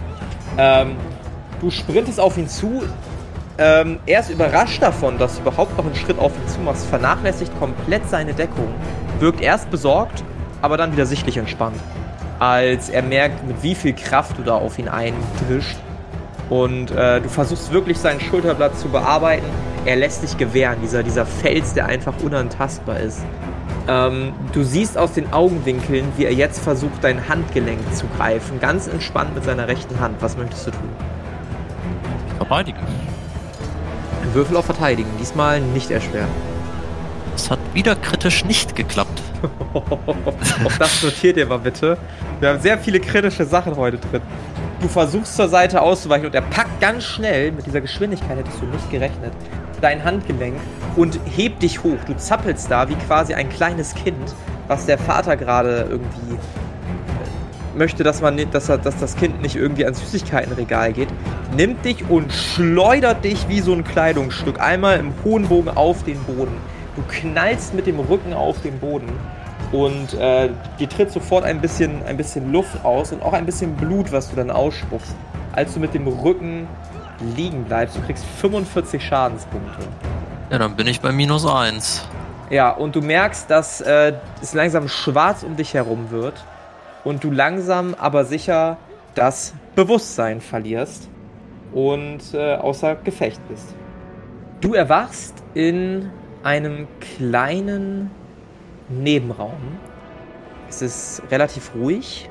Ähm, 0.56 0.96
Du 1.60 1.70
sprintest 1.70 2.18
auf 2.18 2.38
ihn 2.38 2.48
zu. 2.48 2.82
Ähm, 3.58 3.98
er 4.06 4.20
ist 4.20 4.30
überrascht 4.30 4.82
davon, 4.82 5.18
dass 5.18 5.34
du 5.36 5.42
überhaupt 5.42 5.76
noch 5.76 5.84
einen 5.84 5.94
Schritt 5.94 6.18
auf 6.18 6.32
ihn 6.34 6.48
zu 6.48 6.58
machst. 6.60 6.86
Vernachlässigt 6.86 7.52
komplett 7.58 8.08
seine 8.08 8.32
Deckung. 8.32 8.72
Wirkt 9.18 9.42
erst 9.42 9.70
besorgt, 9.70 10.24
aber 10.62 10.78
dann 10.78 10.92
wieder 10.92 11.04
sichtlich 11.04 11.36
entspannt. 11.36 11.76
Als 12.38 12.88
er 12.88 13.02
merkt, 13.02 13.46
mit 13.46 13.62
wie 13.62 13.74
viel 13.74 13.92
Kraft 13.92 14.38
du 14.38 14.42
da 14.42 14.54
auf 14.54 14.78
ihn 14.78 14.88
eindrischt. 14.88 15.76
Und 16.48 16.90
äh, 16.92 17.20
du 17.20 17.28
versuchst 17.28 17.70
wirklich 17.70 17.98
seinen 17.98 18.20
Schulterblatt 18.20 18.78
zu 18.78 18.88
bearbeiten. 18.88 19.44
Er 19.84 19.96
lässt 19.96 20.22
sich 20.22 20.38
gewähren, 20.38 20.78
dieser, 20.82 21.02
dieser 21.02 21.26
Fels, 21.26 21.74
der 21.74 21.86
einfach 21.86 22.14
unantastbar 22.22 22.98
ist. 23.00 23.20
Ähm, 23.90 24.32
du 24.52 24.62
siehst 24.62 24.96
aus 24.96 25.14
den 25.14 25.32
Augenwinkeln, 25.32 26.12
wie 26.16 26.24
er 26.24 26.32
jetzt 26.32 26.60
versucht, 26.60 27.02
dein 27.02 27.28
Handgelenk 27.28 27.80
zu 27.92 28.06
greifen. 28.16 28.60
Ganz 28.60 28.86
entspannt 28.86 29.34
mit 29.34 29.42
seiner 29.42 29.66
rechten 29.66 29.98
Hand. 29.98 30.14
Was 30.20 30.36
möchtest 30.36 30.68
du 30.68 30.70
tun? 30.70 30.88
Verteidigen. 32.36 32.78
Ein 34.22 34.32
Würfel 34.32 34.56
auf 34.56 34.66
Verteidigen. 34.66 35.10
Diesmal 35.18 35.60
nicht 35.60 35.90
erschwert. 35.90 36.28
Es 37.34 37.50
hat 37.50 37.58
wieder 37.74 37.96
kritisch 37.96 38.44
nicht 38.44 38.76
geklappt. 38.76 39.20
Auch 39.74 40.72
das 40.78 41.02
notiert 41.02 41.36
ihr 41.36 41.46
mal 41.46 41.58
bitte. 41.58 41.98
Wir 42.38 42.50
haben 42.50 42.60
sehr 42.60 42.78
viele 42.78 43.00
kritische 43.00 43.44
Sachen 43.44 43.74
heute 43.74 43.98
drin. 43.98 44.22
Du 44.80 44.86
versuchst 44.86 45.34
zur 45.34 45.48
Seite 45.48 45.82
auszuweichen 45.82 46.26
und 46.26 46.34
er 46.34 46.42
packt 46.42 46.80
ganz 46.80 47.04
schnell, 47.04 47.50
mit 47.50 47.66
dieser 47.66 47.80
Geschwindigkeit 47.80 48.38
hättest 48.38 48.60
du 48.62 48.66
nicht 48.66 48.88
gerechnet, 48.88 49.32
dein 49.80 50.04
Handgelenk 50.04 50.56
und 50.96 51.18
hebt 51.24 51.62
dich 51.62 51.82
hoch. 51.82 51.98
Du 52.06 52.16
zappelst 52.16 52.70
da 52.70 52.88
wie 52.88 52.94
quasi 52.94 53.34
ein 53.34 53.48
kleines 53.48 53.94
Kind, 53.94 54.34
was 54.68 54.86
der 54.86 54.98
Vater 54.98 55.36
gerade 55.36 55.86
irgendwie 55.88 56.34
äh, 56.34 57.78
möchte, 57.78 58.02
dass 58.02 58.20
man 58.20 58.38
dass, 58.50 58.66
dass 58.66 58.98
das 58.98 59.16
Kind 59.16 59.42
nicht 59.42 59.56
irgendwie 59.56 59.84
ans 59.84 60.00
Süßigkeitenregal 60.00 60.92
geht, 60.92 61.08
nimmt 61.56 61.84
dich 61.84 62.08
und 62.08 62.32
schleudert 62.32 63.24
dich 63.24 63.48
wie 63.48 63.60
so 63.60 63.72
ein 63.72 63.84
Kleidungsstück 63.84 64.60
einmal 64.60 64.98
im 64.98 65.12
hohen 65.24 65.48
Bogen 65.48 65.68
auf 65.68 66.04
den 66.04 66.18
Boden. 66.24 66.56
Du 66.96 67.02
knallst 67.08 67.74
mit 67.74 67.86
dem 67.86 67.98
Rücken 68.00 68.32
auf 68.32 68.60
den 68.62 68.78
Boden 68.78 69.08
und 69.72 70.14
äh, 70.14 70.50
dir 70.78 70.88
tritt 70.88 71.12
sofort 71.12 71.44
ein 71.44 71.60
bisschen, 71.60 72.02
ein 72.04 72.16
bisschen 72.16 72.52
Luft 72.52 72.84
aus 72.84 73.12
und 73.12 73.22
auch 73.22 73.32
ein 73.32 73.46
bisschen 73.46 73.76
Blut, 73.76 74.10
was 74.10 74.30
du 74.30 74.36
dann 74.36 74.50
ausspuckst, 74.50 75.14
als 75.52 75.74
du 75.74 75.80
mit 75.80 75.94
dem 75.94 76.08
Rücken 76.08 76.66
liegen 77.36 77.64
bleibst. 77.64 77.96
Du 77.96 78.02
kriegst 78.02 78.24
45 78.24 79.04
Schadenspunkte. 79.04 79.82
Ja, 80.50 80.58
dann 80.58 80.76
bin 80.76 80.86
ich 80.86 81.00
bei 81.00 81.12
minus 81.12 81.46
1. 81.46 82.06
Ja, 82.50 82.70
und 82.70 82.96
du 82.96 83.00
merkst, 83.00 83.48
dass 83.48 83.80
äh, 83.80 84.14
es 84.42 84.54
langsam 84.54 84.88
schwarz 84.88 85.44
um 85.44 85.56
dich 85.56 85.74
herum 85.74 86.10
wird 86.10 86.44
und 87.04 87.22
du 87.22 87.30
langsam 87.30 87.94
aber 87.94 88.24
sicher 88.24 88.76
das 89.14 89.54
Bewusstsein 89.76 90.40
verlierst 90.40 91.08
und 91.72 92.34
äh, 92.34 92.56
außer 92.56 92.96
Gefecht 92.96 93.40
bist. 93.48 93.74
Du 94.60 94.74
erwachst 94.74 95.34
in 95.54 96.10
einem 96.42 96.88
kleinen 97.00 98.10
Nebenraum. 98.88 99.78
Es 100.68 100.82
ist 100.82 101.22
relativ 101.30 101.70
ruhig. 101.74 102.28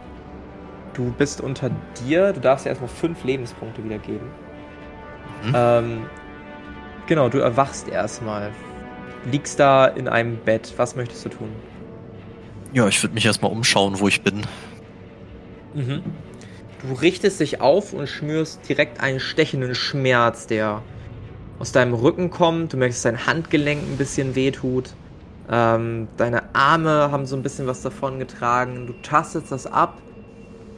Du 0.93 1.13
bist 1.17 1.41
unter 1.41 1.71
dir. 2.05 2.33
Du 2.33 2.41
darfst 2.41 2.65
dir 2.65 2.69
erstmal 2.69 2.89
fünf 2.89 3.23
Lebenspunkte 3.23 3.83
wiedergeben. 3.83 4.27
Mhm. 5.43 5.53
Ähm, 5.55 6.01
genau, 7.07 7.29
du 7.29 7.39
erwachst 7.39 7.87
erstmal. 7.87 8.51
Liegst 9.29 9.59
da 9.59 9.85
in 9.85 10.07
einem 10.07 10.37
Bett. 10.37 10.73
Was 10.77 10.95
möchtest 10.95 11.25
du 11.25 11.29
tun? 11.29 11.49
Ja, 12.73 12.87
ich 12.87 13.01
würde 13.03 13.15
mich 13.15 13.25
erstmal 13.25 13.51
umschauen, 13.51 13.99
wo 13.99 14.07
ich 14.07 14.21
bin. 14.21 14.45
Mhm. 15.73 16.03
Du 16.81 16.93
richtest 16.93 17.39
dich 17.39 17.59
auf 17.59 17.93
und 17.93 18.07
schmürst 18.07 18.67
direkt 18.69 19.01
einen 19.01 19.19
stechenden 19.19 19.75
Schmerz, 19.75 20.47
der 20.47 20.81
aus 21.57 21.73
deinem 21.73 21.93
Rücken 21.93 22.29
kommt. 22.29 22.71
Du 22.71 22.77
merkst, 22.77 22.97
dass 22.97 23.11
dein 23.11 23.25
Handgelenk 23.25 23.81
ein 23.81 23.97
bisschen 23.97 24.35
wehtut. 24.35 24.93
Ähm, 25.51 26.07
deine 26.15 26.55
Arme 26.55 27.09
haben 27.11 27.25
so 27.25 27.35
ein 27.35 27.43
bisschen 27.43 27.67
was 27.67 27.81
davon 27.81 28.19
getragen. 28.19 28.87
Du 28.87 28.93
tastest 29.01 29.51
das 29.51 29.65
ab. 29.67 29.97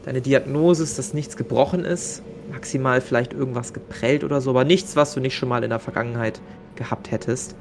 Deine 0.05 0.21
Diagnose 0.21 0.81
ist, 0.81 0.97
dass 0.97 1.13
nichts 1.13 1.37
gebrochen 1.37 1.85
ist 1.85 2.23
maximal 2.51 3.01
vielleicht 3.01 3.33
irgendwas 3.33 3.73
geprellt 3.73 4.23
oder 4.23 4.41
so, 4.41 4.51
aber 4.51 4.63
nichts, 4.63 4.95
was 4.95 5.13
du 5.13 5.19
nicht 5.19 5.35
schon 5.35 5.49
mal 5.49 5.63
in 5.63 5.69
der 5.69 5.79
Vergangenheit 5.79 6.41
gehabt 6.75 7.11
hättest. 7.11 7.55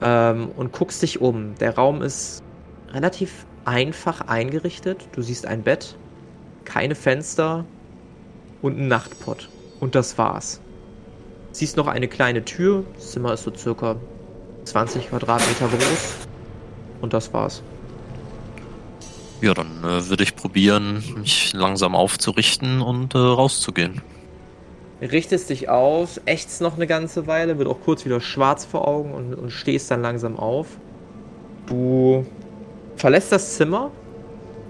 Ähm, 0.00 0.50
und 0.56 0.72
guckst 0.72 1.02
dich 1.02 1.20
um. 1.20 1.54
Der 1.56 1.76
Raum 1.76 2.02
ist 2.02 2.42
relativ 2.92 3.46
einfach 3.64 4.22
eingerichtet. 4.22 5.08
Du 5.12 5.22
siehst 5.22 5.46
ein 5.46 5.62
Bett, 5.62 5.96
keine 6.64 6.94
Fenster 6.94 7.64
und 8.60 8.76
einen 8.76 8.88
Nachtpott. 8.88 9.48
Und 9.80 9.94
das 9.94 10.18
war's. 10.18 10.60
Siehst 11.52 11.76
noch 11.76 11.86
eine 11.86 12.08
kleine 12.08 12.44
Tür. 12.44 12.84
Das 12.94 13.12
Zimmer 13.12 13.32
ist 13.34 13.44
so 13.44 13.54
circa 13.54 13.96
20 14.64 15.10
Quadratmeter 15.10 15.68
groß. 15.68 16.16
Und 17.00 17.12
das 17.12 17.32
war's. 17.32 17.62
Ja, 19.42 19.54
dann 19.54 19.82
äh, 19.82 20.08
würde 20.08 20.22
ich 20.22 20.36
probieren, 20.36 21.02
mich 21.18 21.52
langsam 21.52 21.96
aufzurichten 21.96 22.80
und 22.80 23.16
äh, 23.16 23.18
rauszugehen. 23.18 24.00
Richtest 25.00 25.50
dich 25.50 25.68
auf, 25.68 26.20
ächzt 26.26 26.60
noch 26.60 26.76
eine 26.76 26.86
ganze 26.86 27.26
Weile, 27.26 27.58
wird 27.58 27.66
auch 27.66 27.80
kurz 27.80 28.04
wieder 28.04 28.20
schwarz 28.20 28.64
vor 28.64 28.86
Augen 28.86 29.12
und, 29.12 29.34
und 29.34 29.50
stehst 29.50 29.90
dann 29.90 30.00
langsam 30.00 30.38
auf. 30.38 30.68
Du 31.66 32.24
verlässt 32.94 33.32
das 33.32 33.56
Zimmer 33.56 33.90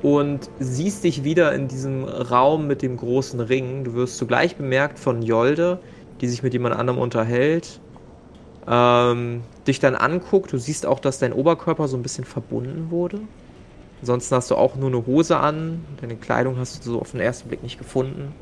und 0.00 0.48
siehst 0.58 1.04
dich 1.04 1.22
wieder 1.22 1.52
in 1.52 1.68
diesem 1.68 2.04
Raum 2.04 2.66
mit 2.66 2.80
dem 2.80 2.96
großen 2.96 3.40
Ring. 3.40 3.84
Du 3.84 3.92
wirst 3.92 4.16
zugleich 4.16 4.56
bemerkt 4.56 4.98
von 4.98 5.20
Jolde, 5.20 5.80
die 6.22 6.28
sich 6.28 6.42
mit 6.42 6.54
jemand 6.54 6.74
anderem 6.76 6.98
unterhält. 6.98 7.78
Ähm, 8.66 9.42
dich 9.66 9.80
dann 9.80 9.96
anguckt. 9.96 10.50
Du 10.50 10.56
siehst 10.56 10.86
auch, 10.86 10.98
dass 10.98 11.18
dein 11.18 11.34
Oberkörper 11.34 11.88
so 11.88 11.98
ein 11.98 12.02
bisschen 12.02 12.24
verbunden 12.24 12.90
wurde. 12.90 13.20
Ansonsten 14.02 14.34
hast 14.34 14.50
du 14.50 14.56
auch 14.56 14.74
nur 14.74 14.88
eine 14.88 15.06
Hose 15.06 15.38
an. 15.38 15.84
Deine 16.00 16.16
Kleidung 16.16 16.58
hast 16.58 16.84
du 16.84 16.90
so 16.90 17.00
auf 17.00 17.12
den 17.12 17.20
ersten 17.20 17.48
Blick 17.48 17.62
nicht 17.62 17.78
gefunden. 17.78 18.34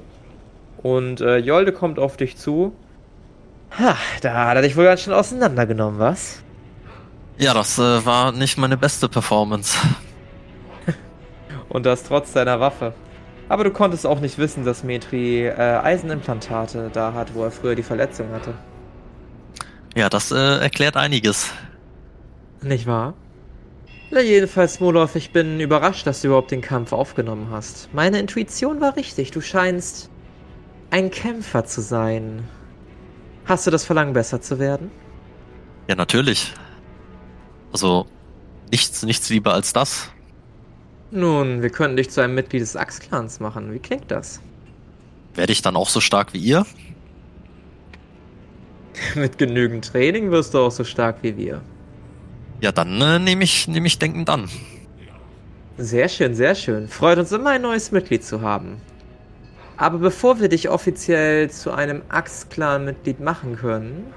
Und 0.83 1.21
äh, 1.21 1.37
Jolde 1.37 1.73
kommt 1.73 1.99
auf 1.99 2.17
dich 2.17 2.39
zu. 2.39 2.73
Ha, 3.79 3.95
da 4.23 4.47
hat 4.47 4.57
er 4.57 4.63
dich 4.63 4.75
wohl 4.75 4.85
ganz 4.85 5.03
schön 5.03 5.13
auseinandergenommen, 5.13 6.01
was? 6.01 6.43
Ja, 7.37 7.53
das 7.53 7.79
äh, 7.79 8.05
war 8.07 8.33
nicht 8.33 8.57
meine 8.57 8.79
beste 8.79 9.07
Performance. 9.07 9.79
Und 11.69 11.85
das 11.85 12.05
trotz 12.05 12.33
deiner 12.33 12.59
Waffe. 12.59 12.95
Aber 13.51 13.65
du 13.65 13.71
konntest 13.71 14.07
auch 14.07 14.21
nicht 14.21 14.39
wissen, 14.39 14.65
dass 14.65 14.83
Metri 14.83 15.47
äh, 15.47 15.53
Eisenimplantate 15.53 16.91
da 16.91 17.13
hat, 17.13 17.35
wo 17.35 17.45
er 17.45 17.51
früher 17.51 17.75
die 17.75 17.83
Verletzung 17.83 18.31
hatte. 18.33 18.55
Ja, 19.95 20.09
das 20.09 20.33
äh, 20.33 20.59
erklärt 20.59 20.97
einiges. 20.97 21.53
Nicht 22.63 22.87
wahr? 22.87 23.13
Na 24.13 24.21
jedenfalls, 24.21 24.81
Molov, 24.81 25.15
ich 25.15 25.31
bin 25.31 25.61
überrascht, 25.61 26.05
dass 26.05 26.21
du 26.21 26.29
überhaupt 26.29 26.51
den 26.51 26.63
Kampf 26.63 26.93
aufgenommen 26.93 27.49
hast. 27.51 27.89
Meine 27.95 28.19
Intuition 28.19 28.81
war 28.81 28.97
richtig. 28.97 29.31
Du 29.31 29.41
scheinst 29.41 30.11
ein 30.91 31.13
Kämpfer 31.13 31.65
zu 31.65 31.81
sein. 31.81 32.43
Hast 33.45 33.69
du 33.69 33.71
das 33.71 33.85
Verlangen, 33.85 34.13
besser 34.13 34.41
zu 34.41 34.59
werden? 34.59 34.91
Ja, 35.87 35.95
natürlich. 35.95 36.53
Also, 37.73 38.07
nichts, 38.73 39.05
nichts 39.05 39.29
lieber 39.29 39.55
als 39.55 39.73
das. 39.73 40.11
Nun, 41.13 41.63
wir 41.63 41.71
könnten 41.71 41.97
dich 41.97 42.11
zu 42.11 42.21
einem 42.21 42.35
Mitglied 42.35 42.63
des 42.63 42.75
Axe-Clans 42.75 43.39
machen. 43.39 43.73
Wie 43.73 43.79
klingt 43.79 44.11
das? 44.11 44.41
Werde 45.35 45.53
ich 45.53 45.63
dann 45.63 45.77
auch 45.77 45.89
so 45.89 46.01
stark 46.01 46.33
wie 46.35 46.39
ihr? 46.39 46.67
Mit 49.15 49.39
genügend 49.39 49.85
Training 49.85 50.33
wirst 50.33 50.55
du 50.55 50.59
auch 50.59 50.73
so 50.73 50.83
stark 50.83 51.23
wie 51.23 51.37
wir. 51.37 51.63
Ja, 52.61 52.73
dann 52.73 53.01
äh, 53.01 53.19
nehme 53.19 53.45
ich, 53.45 53.69
nehm 53.69 53.87
ich 53.87 53.99
denkend 53.99 54.29
an. 54.29 54.49
Sehr 55.79 56.09
schön, 56.09 56.35
sehr 56.35 56.55
schön. 56.55 56.89
Freut 56.89 57.19
uns 57.19 57.33
immer 57.33 57.51
ein 57.51 57.63
neues 57.63 57.91
Mitglied 57.91 58.23
zu 58.23 58.43
haben. 58.43 58.81
Aber 59.79 59.99
bevor 59.99 60.41
wir 60.41 60.51
dich 60.51 60.69
offiziell 60.69 61.49
zu 61.49 61.73
einem 61.73 62.03
Axe-Clan-Mitglied 62.11 63.21
machen 63.21 63.57
können, 63.57 64.13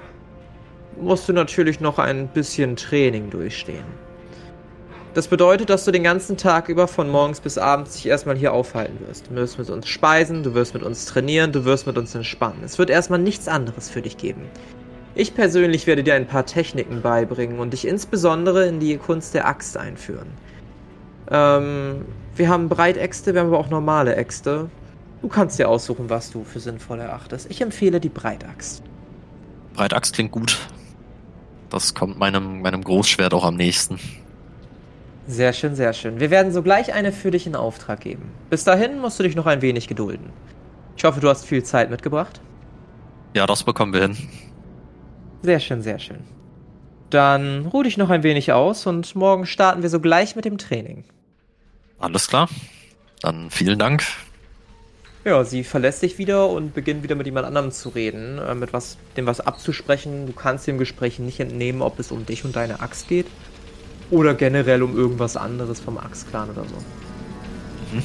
musst 1.00 1.26
du 1.26 1.32
natürlich 1.32 1.80
noch 1.80 1.98
ein 1.98 2.28
bisschen 2.28 2.76
Training 2.76 3.30
durchstehen. 3.30 3.86
Das 5.14 5.28
bedeutet, 5.28 5.70
dass 5.70 5.84
du 5.84 5.90
den 5.90 6.02
ganzen 6.02 6.36
Tag 6.36 6.68
über 6.68 6.88
von 6.88 7.08
morgens 7.08 7.40
bis 7.40 7.56
abends 7.56 7.94
dich 7.94 8.06
erstmal 8.06 8.36
hier 8.36 8.52
aufhalten 8.52 8.98
wirst. 9.06 9.28
Du 9.30 9.36
wirst 9.36 9.58
mit 9.58 9.70
uns 9.70 9.88
speisen, 9.88 10.42
du 10.42 10.54
wirst 10.54 10.74
mit 10.74 10.82
uns 10.82 11.06
trainieren, 11.06 11.52
du 11.52 11.64
wirst 11.64 11.86
mit 11.86 11.96
uns 11.96 12.14
entspannen. 12.14 12.62
Es 12.64 12.78
wird 12.78 12.90
erstmal 12.90 13.20
nichts 13.20 13.48
anderes 13.48 13.88
für 13.88 14.02
dich 14.02 14.16
geben. 14.16 14.42
Ich 15.16 15.34
persönlich 15.34 15.86
werde 15.86 16.02
dir 16.02 16.14
ein 16.14 16.26
paar 16.26 16.44
Techniken 16.44 17.02
beibringen 17.02 17.60
und 17.60 17.72
dich 17.72 17.86
insbesondere 17.86 18.66
in 18.66 18.80
die 18.80 18.96
Kunst 18.96 19.34
der 19.34 19.46
Axt 19.46 19.76
einführen. 19.76 20.26
Ähm, 21.30 22.04
wir 22.34 22.48
haben 22.48 22.68
Breitäxte, 22.68 23.32
wir 23.32 23.40
haben 23.40 23.48
aber 23.48 23.58
auch 23.58 23.70
normale 23.70 24.16
Äxte. 24.16 24.68
Du 25.22 25.28
kannst 25.28 25.58
dir 25.58 25.68
aussuchen, 25.68 26.10
was 26.10 26.30
du 26.30 26.42
für 26.42 26.58
sinnvoll 26.58 26.98
erachtest. 26.98 27.48
Ich 27.48 27.60
empfehle 27.60 28.00
die 28.00 28.08
Breitaxt. 28.08 28.82
Breitaxt 29.74 30.14
klingt 30.14 30.32
gut. 30.32 30.58
Das 31.70 31.94
kommt 31.94 32.18
meinem, 32.18 32.60
meinem 32.62 32.82
Großschwert 32.82 33.34
auch 33.34 33.44
am 33.44 33.54
nächsten. 33.54 33.98
Sehr 35.26 35.52
schön, 35.52 35.76
sehr 35.76 35.92
schön. 35.92 36.20
Wir 36.20 36.30
werden 36.30 36.52
sogleich 36.52 36.92
eine 36.92 37.10
für 37.10 37.30
dich 37.30 37.46
in 37.46 37.56
Auftrag 37.56 38.00
geben. 38.00 38.30
Bis 38.50 38.64
dahin 38.64 39.00
musst 39.00 39.18
du 39.18 39.22
dich 39.22 39.36
noch 39.36 39.46
ein 39.46 39.62
wenig 39.62 39.88
gedulden. 39.88 40.30
Ich 40.96 41.04
hoffe, 41.04 41.20
du 41.20 41.28
hast 41.28 41.46
viel 41.46 41.62
Zeit 41.62 41.88
mitgebracht. 41.88 42.40
Ja, 43.32 43.46
das 43.46 43.62
bekommen 43.64 43.92
wir 43.92 44.02
hin. 44.02 44.16
Sehr 45.44 45.60
schön, 45.60 45.82
sehr 45.82 45.98
schön. 45.98 46.20
Dann 47.10 47.66
ruh 47.66 47.82
dich 47.82 47.98
noch 47.98 48.08
ein 48.08 48.22
wenig 48.22 48.52
aus 48.52 48.86
und 48.86 49.14
morgen 49.14 49.44
starten 49.44 49.82
wir 49.82 49.90
sogleich 49.90 50.36
mit 50.36 50.46
dem 50.46 50.56
Training. 50.56 51.04
Alles 51.98 52.28
klar. 52.28 52.48
Dann 53.20 53.50
vielen 53.50 53.78
Dank. 53.78 54.04
Ja, 55.26 55.44
sie 55.44 55.62
verlässt 55.62 56.02
dich 56.02 56.16
wieder 56.16 56.48
und 56.48 56.72
beginnt 56.72 57.02
wieder 57.02 57.14
mit 57.14 57.26
jemand 57.26 57.46
anderem 57.46 57.72
zu 57.72 57.90
reden, 57.90 58.38
äh, 58.38 58.54
mit 58.54 58.72
was, 58.72 58.96
dem 59.18 59.26
was 59.26 59.40
abzusprechen. 59.40 60.26
Du 60.26 60.32
kannst 60.32 60.66
dem 60.66 60.78
Gespräch 60.78 61.18
nicht 61.18 61.38
entnehmen, 61.40 61.82
ob 61.82 61.98
es 61.98 62.10
um 62.10 62.24
dich 62.24 62.46
und 62.46 62.56
deine 62.56 62.80
Axt 62.80 63.08
geht 63.08 63.26
oder 64.10 64.32
generell 64.32 64.82
um 64.82 64.96
irgendwas 64.96 65.36
anderes 65.36 65.78
vom 65.78 65.98
Axt-Clan 65.98 66.48
oder 66.48 66.64
so. 66.64 66.76
Mhm. 67.94 68.02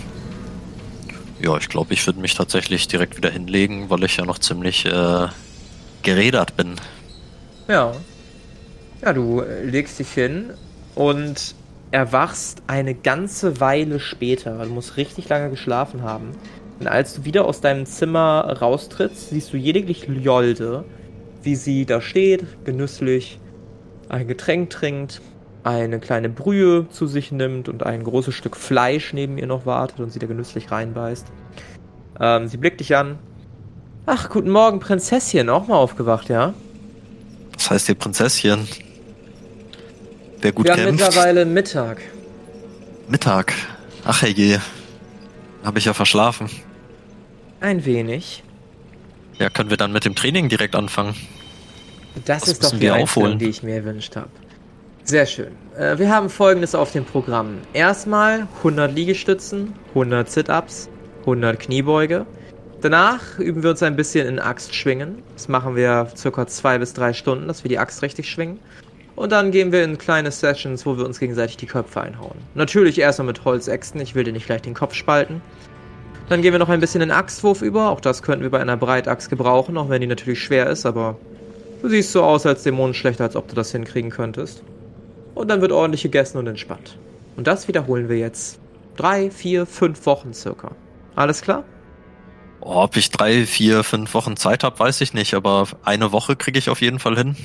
Ja, 1.40 1.56
ich 1.56 1.70
glaube, 1.70 1.94
ich 1.94 2.06
würde 2.06 2.20
mich 2.20 2.36
tatsächlich 2.36 2.90
direkt 2.90 3.16
wieder 3.16 3.30
hinlegen, 3.30 3.90
weil 3.90 4.04
ich 4.04 4.18
ja 4.18 4.26
noch 4.26 4.40
ziemlich 4.40 4.86
äh, 4.86 5.28
geredert 6.04 6.58
bin. 6.58 6.76
Ja. 7.70 7.92
Ja, 9.04 9.14
du 9.14 9.42
äh, 9.42 9.64
legst 9.64 10.00
dich 10.00 10.12
hin 10.12 10.50
und 10.96 11.54
erwachst 11.92 12.64
eine 12.66 12.96
ganze 12.96 13.60
Weile 13.60 14.00
später. 14.00 14.66
Du 14.66 14.72
musst 14.72 14.98
richtig 14.98 15.30
lange 15.30 15.52
geschlafen 15.52 16.02
haben. 16.02 16.32
Und 16.80 16.88
als 16.88 17.14
du 17.14 17.26
wieder 17.26 17.46
aus 17.46 17.62
deinem 17.62 17.86
Zimmer 17.86 18.58
raustrittst, 18.60 19.30
siehst 19.30 19.54
du 19.54 19.58
lediglich 19.58 20.08
Jolde, 20.08 20.84
wie 21.44 21.56
sie 21.56 21.86
da 21.86 22.02
steht, 22.02 22.44
genüsslich 22.66 23.40
ein 24.10 24.28
Getränk 24.28 24.72
trinkt, 24.72 25.22
eine 25.64 26.00
kleine 26.00 26.30
Brühe 26.30 26.90
zu 26.90 27.06
sich 27.06 27.32
nimmt 27.32 27.70
und 27.70 27.86
ein 27.86 28.04
großes 28.04 28.34
Stück 28.34 28.56
Fleisch 28.56 29.14
neben 29.14 29.38
ihr 29.38 29.46
noch 29.46 29.68
wartet 29.68 30.00
und 30.00 30.12
sie 30.12 30.20
da 30.20 30.26
genüsslich 30.26 30.72
reinbeißt. 30.72 31.28
Ähm, 32.20 32.48
sie 32.48 32.58
blickt 32.58 32.80
dich 32.80 32.96
an. 32.96 33.20
Ach, 34.08 34.30
guten 34.30 34.50
Morgen, 34.50 34.80
Prinzesschen, 34.80 35.50
auch 35.50 35.68
mal 35.68 35.78
aufgewacht, 35.78 36.30
ja? 36.30 36.56
Was 37.60 37.70
heißt 37.72 37.86
hier 37.88 37.96
Prinzesschen? 37.96 38.68
Wer 40.40 40.54
gut 40.54 40.66
Wir 40.66 40.76
kämpft. 40.76 40.88
haben 40.88 40.96
mittlerweile 40.96 41.46
Mittag. 41.46 42.02
Mittag? 43.10 43.54
Ach 44.06 44.22
herrje. 44.22 44.62
Habe 45.66 45.78
ich 45.80 45.86
ja 45.86 45.94
verschlafen. 45.94 46.50
Ein 47.60 47.84
wenig. 47.84 48.44
Ja, 49.40 49.50
können 49.50 49.70
wir 49.70 49.76
dann 49.76 49.92
mit 49.92 50.06
dem 50.06 50.16
Training 50.16 50.48
direkt 50.48 50.74
anfangen? 50.74 51.16
Das, 52.24 52.42
das 52.44 52.50
ist 52.50 52.64
doch 52.64 52.80
die 52.80 52.90
Einstellung, 52.90 53.38
die 53.38 53.50
ich 53.50 53.62
mir 53.62 53.76
erwünscht 53.76 54.16
habe. 54.16 54.30
Sehr 55.04 55.26
schön. 55.26 55.52
Äh, 55.78 55.98
wir 55.98 56.10
haben 56.10 56.30
folgendes 56.30 56.74
auf 56.76 56.94
dem 56.94 57.04
Programm. 57.04 57.58
Erstmal 57.74 58.48
100 58.60 58.96
Liegestützen, 58.96 59.74
100 59.90 60.32
Sit-Ups, 60.32 60.88
100 61.22 61.60
Kniebeuge. 61.60 62.26
Danach 62.82 63.40
üben 63.40 63.62
wir 63.62 63.72
uns 63.72 63.84
ein 63.84 63.98
bisschen 63.98 64.26
in 64.26 64.40
Axt 64.40 64.74
schwingen. 64.74 65.22
Das 65.34 65.50
machen 65.50 65.76
wir 65.76 66.08
circa 66.16 66.48
zwei 66.48 66.78
bis 66.78 66.94
drei 66.94 67.12
Stunden, 67.12 67.48
dass 67.48 67.64
wir 67.66 67.70
die 67.70 67.78
Axt 67.78 68.02
richtig 68.02 68.30
schwingen. 68.30 68.60
Und 69.18 69.34
dann 69.34 69.52
gehen 69.52 69.74
wir 69.74 69.84
in 69.84 69.98
kleine 69.98 70.32
Sessions, 70.32 70.86
wo 70.86 70.98
wir 70.98 71.06
uns 71.06 71.20
gegenseitig 71.20 71.58
die 71.58 71.66
Köpfe 71.66 72.00
einhauen. 72.00 72.38
Natürlich 72.56 72.98
erstmal 72.98 73.28
mit 73.28 73.44
Holzäxten, 73.44 74.00
ich 74.00 74.16
will 74.16 74.24
dir 74.24 74.32
nicht 74.32 74.46
gleich 74.46 74.62
den 74.62 74.76
Kopf 74.76 74.94
spalten. 74.94 75.42
Dann 76.30 76.42
gehen 76.42 76.54
wir 76.54 76.60
noch 76.60 76.70
ein 76.70 76.80
bisschen 76.80 77.02
in 77.02 77.12
Axtwurf 77.12 77.62
über, 77.62 77.90
auch 77.90 78.00
das 78.00 78.24
könnten 78.24 78.44
wir 78.44 78.50
bei 78.50 78.62
einer 78.62 78.78
Breitaxt 78.78 79.30
gebrauchen, 79.30 79.78
auch 79.78 79.90
wenn 79.90 80.00
die 80.00 80.08
natürlich 80.08 80.42
schwer 80.42 80.70
ist, 80.70 80.86
aber 80.86 81.18
du 81.82 81.90
siehst 81.90 82.14
so 82.14 82.24
aus 82.24 82.46
als 82.46 82.64
Dämonenschlechter, 82.64 83.26
als 83.26 83.36
ob 83.36 83.50
du 83.50 83.56
das 83.56 83.74
hinkriegen 83.74 84.10
könntest. 84.10 84.64
Und 85.36 85.50
dann 85.50 85.60
wird 85.60 85.74
ordentlich 85.74 86.04
gegessen 86.04 86.38
und 86.38 86.48
entspannt. 86.48 86.98
Und 87.36 87.48
das 87.48 87.68
wiederholen 87.68 88.08
wir 88.08 88.18
jetzt. 88.18 88.60
Drei, 88.96 89.32
vier, 89.32 89.66
fünf 89.66 90.06
Wochen 90.06 90.34
circa. 90.34 90.72
Alles 91.16 91.42
klar? 91.42 91.66
Oh, 92.62 92.84
ob 92.84 92.98
ich 92.98 93.10
drei, 93.10 93.46
vier, 93.46 93.84
fünf 93.84 94.14
Wochen 94.14 94.36
Zeit 94.36 94.64
habe, 94.64 94.78
weiß 94.80 95.02
ich 95.02 95.14
nicht, 95.14 95.34
aber 95.34 95.68
eine 95.84 96.12
Woche 96.12 96.36
kriege 96.36 96.60
ich 96.60 96.70
auf 96.70 96.82
jeden 96.82 97.00
Fall 97.00 97.16
hin. 97.16 97.36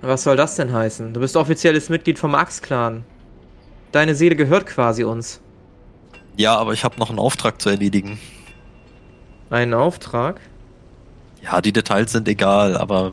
Was 0.00 0.24
soll 0.24 0.36
das 0.36 0.56
denn 0.56 0.72
heißen? 0.72 1.14
Du 1.14 1.20
bist 1.20 1.36
offizielles 1.36 1.88
Mitglied 1.88 2.18
vom 2.18 2.34
Axe-Clan. 2.34 3.04
Deine 3.92 4.14
Seele 4.14 4.36
gehört 4.36 4.66
quasi 4.66 5.04
uns. 5.04 5.40
Ja, 6.36 6.56
aber 6.56 6.72
ich 6.72 6.84
habe 6.84 6.98
noch 6.98 7.10
einen 7.10 7.18
Auftrag 7.18 7.60
zu 7.60 7.68
erledigen. 7.70 8.18
Einen 9.50 9.74
Auftrag? 9.74 10.40
Ja, 11.42 11.60
die 11.60 11.72
Details 11.72 12.12
sind 12.12 12.28
egal, 12.28 12.76
aber. 12.76 13.12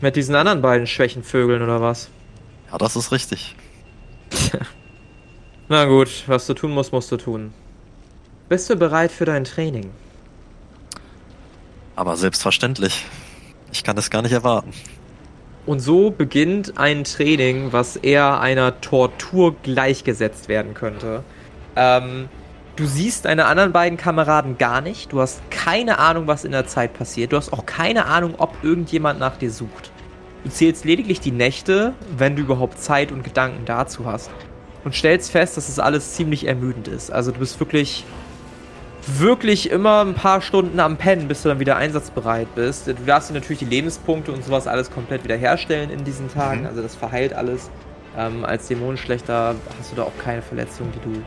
Mit 0.00 0.16
diesen 0.16 0.34
anderen 0.34 0.60
beiden 0.60 0.86
Schwächenvögeln 0.86 1.62
oder 1.62 1.80
was? 1.80 2.10
Ja, 2.70 2.78
das 2.78 2.94
ist 2.94 3.10
richtig. 3.10 3.56
Na 5.68 5.86
gut, 5.86 6.24
was 6.26 6.46
du 6.46 6.54
tun 6.54 6.72
musst, 6.72 6.92
musst 6.92 7.10
du 7.10 7.16
tun. 7.16 7.52
Bist 8.48 8.68
du 8.68 8.76
bereit 8.76 9.10
für 9.10 9.24
dein 9.24 9.44
Training? 9.44 9.90
Aber 11.96 12.16
selbstverständlich. 12.16 13.04
Ich 13.72 13.84
kann 13.84 13.96
es 13.98 14.10
gar 14.10 14.22
nicht 14.22 14.32
erwarten. 14.32 14.72
Und 15.66 15.80
so 15.80 16.10
beginnt 16.10 16.76
ein 16.76 17.04
Training, 17.04 17.72
was 17.72 17.96
eher 17.96 18.40
einer 18.40 18.80
Tortur 18.80 19.56
gleichgesetzt 19.62 20.48
werden 20.48 20.74
könnte. 20.74 21.24
Ähm, 21.74 22.28
du 22.76 22.86
siehst 22.86 23.24
deine 23.24 23.46
anderen 23.46 23.72
beiden 23.72 23.96
Kameraden 23.96 24.58
gar 24.58 24.80
nicht. 24.80 25.12
Du 25.12 25.20
hast 25.20 25.40
keine 25.50 25.98
Ahnung, 25.98 26.26
was 26.26 26.44
in 26.44 26.52
der 26.52 26.66
Zeit 26.66 26.92
passiert. 26.92 27.32
Du 27.32 27.36
hast 27.36 27.52
auch 27.52 27.64
keine 27.64 28.04
Ahnung, 28.06 28.34
ob 28.38 28.62
irgendjemand 28.62 29.18
nach 29.18 29.36
dir 29.36 29.50
sucht. 29.50 29.90
Du 30.44 30.50
zählst 30.50 30.84
lediglich 30.84 31.20
die 31.20 31.32
Nächte, 31.32 31.94
wenn 32.18 32.36
du 32.36 32.42
überhaupt 32.42 32.78
Zeit 32.78 33.10
und 33.10 33.24
Gedanken 33.24 33.64
dazu 33.64 34.04
hast. 34.04 34.30
Und 34.84 34.94
stellst 34.94 35.30
fest, 35.30 35.56
dass 35.56 35.68
es 35.68 35.76
das 35.76 35.84
alles 35.84 36.12
ziemlich 36.12 36.46
ermüdend 36.46 36.88
ist. 36.88 37.10
Also 37.10 37.32
du 37.32 37.38
bist 37.38 37.58
wirklich, 37.58 38.04
wirklich 39.06 39.70
immer 39.70 40.00
ein 40.04 40.14
paar 40.14 40.40
Stunden 40.40 40.80
am 40.80 40.96
Pennen, 40.96 41.28
bis 41.28 41.42
du 41.42 41.48
dann 41.48 41.60
wieder 41.60 41.76
einsatzbereit 41.76 42.54
bist. 42.54 42.86
Du 42.86 42.94
darfst 43.06 43.30
dir 43.30 43.34
natürlich 43.34 43.58
die 43.58 43.66
Lebenspunkte 43.66 44.32
und 44.32 44.44
sowas 44.44 44.66
alles 44.66 44.90
komplett 44.90 45.24
wiederherstellen 45.24 45.90
in 45.90 46.04
diesen 46.04 46.32
Tagen. 46.32 46.60
Mhm. 46.62 46.66
Also 46.66 46.82
das 46.82 46.94
verheilt 46.94 47.34
alles. 47.34 47.70
Ähm, 48.16 48.44
als 48.44 48.68
Dämonenschlechter 48.68 49.56
hast 49.78 49.92
du 49.92 49.96
da 49.96 50.04
auch 50.04 50.18
keine 50.22 50.42
Verletzung, 50.42 50.90
die 50.92 51.10
du 51.10 51.22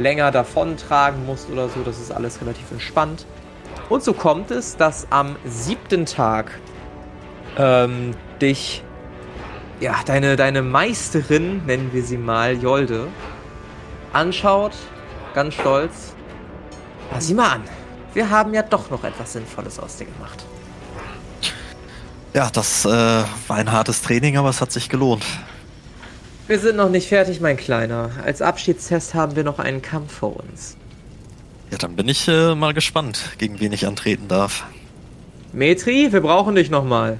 länger 0.00 0.30
davon 0.30 0.76
tragen 0.76 1.26
musst 1.26 1.50
oder 1.50 1.68
so. 1.68 1.82
Das 1.82 2.00
ist 2.00 2.10
alles 2.10 2.40
relativ 2.40 2.70
entspannt. 2.70 3.26
Und 3.88 4.02
so 4.02 4.12
kommt 4.12 4.50
es, 4.50 4.76
dass 4.76 5.06
am 5.10 5.36
siebten 5.44 6.06
Tag 6.06 6.58
ähm, 7.58 8.12
dich, 8.40 8.82
ja, 9.80 9.96
deine, 10.06 10.36
deine 10.36 10.62
Meisterin, 10.62 11.64
nennen 11.66 11.90
wir 11.92 12.02
sie 12.02 12.16
mal, 12.16 12.56
Jolde, 12.56 13.08
anschaut, 14.12 14.72
ganz 15.34 15.54
stolz. 15.54 16.14
Na, 17.12 17.20
sieh 17.20 17.34
mal 17.34 17.50
an, 17.50 17.62
wir 18.14 18.30
haben 18.30 18.54
ja 18.54 18.62
doch 18.62 18.90
noch 18.90 19.04
etwas 19.04 19.34
Sinnvolles 19.34 19.78
aus 19.78 19.96
dir 19.96 20.06
gemacht. 20.06 20.44
Ja, 22.34 22.48
das 22.50 22.86
äh, 22.86 22.88
war 22.88 23.56
ein 23.56 23.70
hartes 23.70 24.00
Training, 24.00 24.38
aber 24.38 24.48
es 24.48 24.60
hat 24.62 24.72
sich 24.72 24.88
gelohnt. 24.88 25.24
Wir 26.48 26.58
sind 26.58 26.76
noch 26.76 26.88
nicht 26.88 27.08
fertig, 27.08 27.40
mein 27.40 27.56
Kleiner. 27.56 28.10
Als 28.24 28.40
Abschiedstest 28.40 29.14
haben 29.14 29.36
wir 29.36 29.44
noch 29.44 29.58
einen 29.58 29.82
Kampf 29.82 30.12
vor 30.12 30.36
uns. 30.36 30.76
Ja, 31.70 31.78
dann 31.78 31.94
bin 31.94 32.08
ich 32.08 32.28
äh, 32.28 32.54
mal 32.54 32.72
gespannt, 32.72 33.32
gegen 33.38 33.60
wen 33.60 33.72
ich 33.72 33.86
antreten 33.86 34.28
darf. 34.28 34.64
Metri, 35.52 36.12
wir 36.12 36.20
brauchen 36.22 36.54
dich 36.54 36.70
nochmal. 36.70 37.18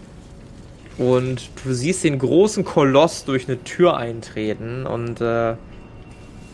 Und 0.99 1.51
du 1.65 1.73
siehst 1.73 2.05
den 2.05 2.19
großen 2.19 2.65
Koloss 2.65 3.25
durch 3.25 3.49
eine 3.49 3.63
Tür 3.65 3.97
eintreten 3.97 4.87
und 4.87 5.21
äh, 5.21 5.55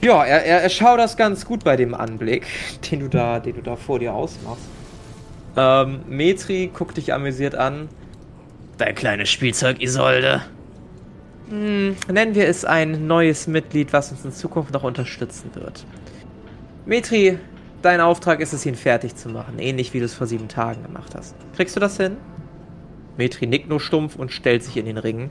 ja, 0.00 0.24
er, 0.24 0.44
er, 0.44 0.62
er 0.62 0.70
schaut 0.70 0.98
das 0.98 1.16
ganz 1.16 1.44
gut 1.44 1.64
bei 1.64 1.76
dem 1.76 1.94
Anblick, 1.94 2.46
den 2.90 3.00
du 3.00 3.08
da, 3.08 3.40
den 3.40 3.56
du 3.56 3.62
da 3.62 3.76
vor 3.76 3.98
dir 3.98 4.14
ausmachst. 4.14 4.64
Ähm, 5.56 6.00
Metri 6.08 6.70
guckt 6.72 6.96
dich 6.96 7.12
amüsiert 7.12 7.54
an. 7.54 7.88
Dein 8.76 8.94
kleines 8.94 9.28
Spielzeug, 9.28 9.82
Isolde. 9.82 10.42
Hm, 11.50 11.96
nennen 12.12 12.34
wir 12.34 12.46
es 12.46 12.64
ein 12.64 13.06
neues 13.06 13.46
Mitglied, 13.46 13.92
was 13.92 14.12
uns 14.12 14.24
in 14.24 14.32
Zukunft 14.32 14.72
noch 14.72 14.84
unterstützen 14.84 15.50
wird. 15.54 15.84
Metri, 16.86 17.38
dein 17.82 18.00
Auftrag 18.00 18.40
ist 18.40 18.52
es, 18.52 18.64
ihn 18.66 18.76
fertig 18.76 19.16
zu 19.16 19.28
machen, 19.30 19.58
ähnlich 19.58 19.94
wie 19.94 19.98
du 19.98 20.04
es 20.04 20.14
vor 20.14 20.26
sieben 20.26 20.48
Tagen 20.48 20.82
gemacht 20.82 21.14
hast. 21.16 21.34
Kriegst 21.56 21.74
du 21.74 21.80
das 21.80 21.96
hin? 21.96 22.16
Metri 23.16 23.46
nickt 23.46 23.68
nur 23.68 23.80
stumpf 23.80 24.14
und 24.14 24.30
stellt 24.30 24.62
sich 24.62 24.76
in 24.76 24.86
den 24.86 24.98
Ring. 24.98 25.30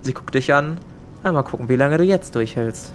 Sie 0.00 0.14
guckt 0.14 0.34
dich 0.34 0.54
an. 0.54 0.78
Mal 1.22 1.42
gucken, 1.42 1.68
wie 1.68 1.76
lange 1.76 1.98
du 1.98 2.04
jetzt 2.04 2.34
durchhältst. 2.34 2.92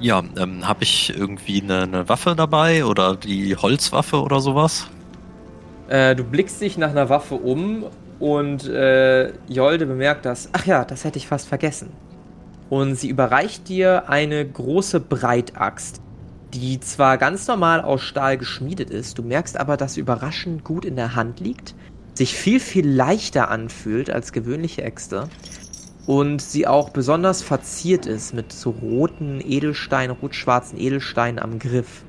Ja, 0.00 0.22
ähm, 0.36 0.66
habe 0.66 0.82
ich 0.82 1.14
irgendwie 1.16 1.62
eine, 1.62 1.82
eine, 1.82 2.08
Waffe 2.08 2.34
dabei 2.34 2.84
oder 2.84 3.16
die 3.16 3.56
Holzwaffe 3.56 4.20
oder 4.20 4.40
sowas? 4.40 4.88
Äh, 5.88 6.16
du 6.16 6.24
blickst 6.24 6.60
dich 6.60 6.76
nach 6.76 6.90
einer 6.90 7.08
Waffe 7.08 7.36
um 7.36 7.84
und 8.18 8.66
äh, 8.68 9.32
Jolde 9.48 9.86
bemerkt 9.86 10.24
das. 10.24 10.48
Ach 10.52 10.66
ja, 10.66 10.84
das 10.84 11.04
hätte 11.04 11.18
ich 11.18 11.26
fast 11.26 11.48
vergessen. 11.48 11.90
Und 12.70 12.96
sie 12.96 13.08
überreicht 13.08 13.68
dir 13.68 14.08
eine 14.08 14.44
große 14.44 15.00
Breitaxt, 15.00 16.00
die 16.52 16.80
zwar 16.80 17.18
ganz 17.18 17.46
normal 17.46 17.80
aus 17.80 18.02
Stahl 18.02 18.36
geschmiedet 18.36 18.90
ist, 18.90 19.18
du 19.18 19.22
merkst 19.22 19.58
aber, 19.58 19.76
dass 19.76 19.94
sie 19.94 20.00
überraschend 20.00 20.64
gut 20.64 20.84
in 20.84 20.96
der 20.96 21.14
Hand 21.14 21.40
liegt 21.40 21.74
sich 22.14 22.34
viel, 22.34 22.60
viel 22.60 22.88
leichter 22.88 23.50
anfühlt 23.50 24.10
als 24.10 24.32
gewöhnliche 24.32 24.82
Äxte 24.82 25.28
und 26.06 26.42
sie 26.42 26.66
auch 26.66 26.90
besonders 26.90 27.42
verziert 27.42 28.06
ist 28.06 28.34
mit 28.34 28.52
so 28.52 28.70
roten 28.70 29.40
Edelsteinen, 29.44 30.16
rot-schwarzen 30.16 30.78
Edelsteinen 30.78 31.38
am 31.38 31.58
Griff. 31.58 32.02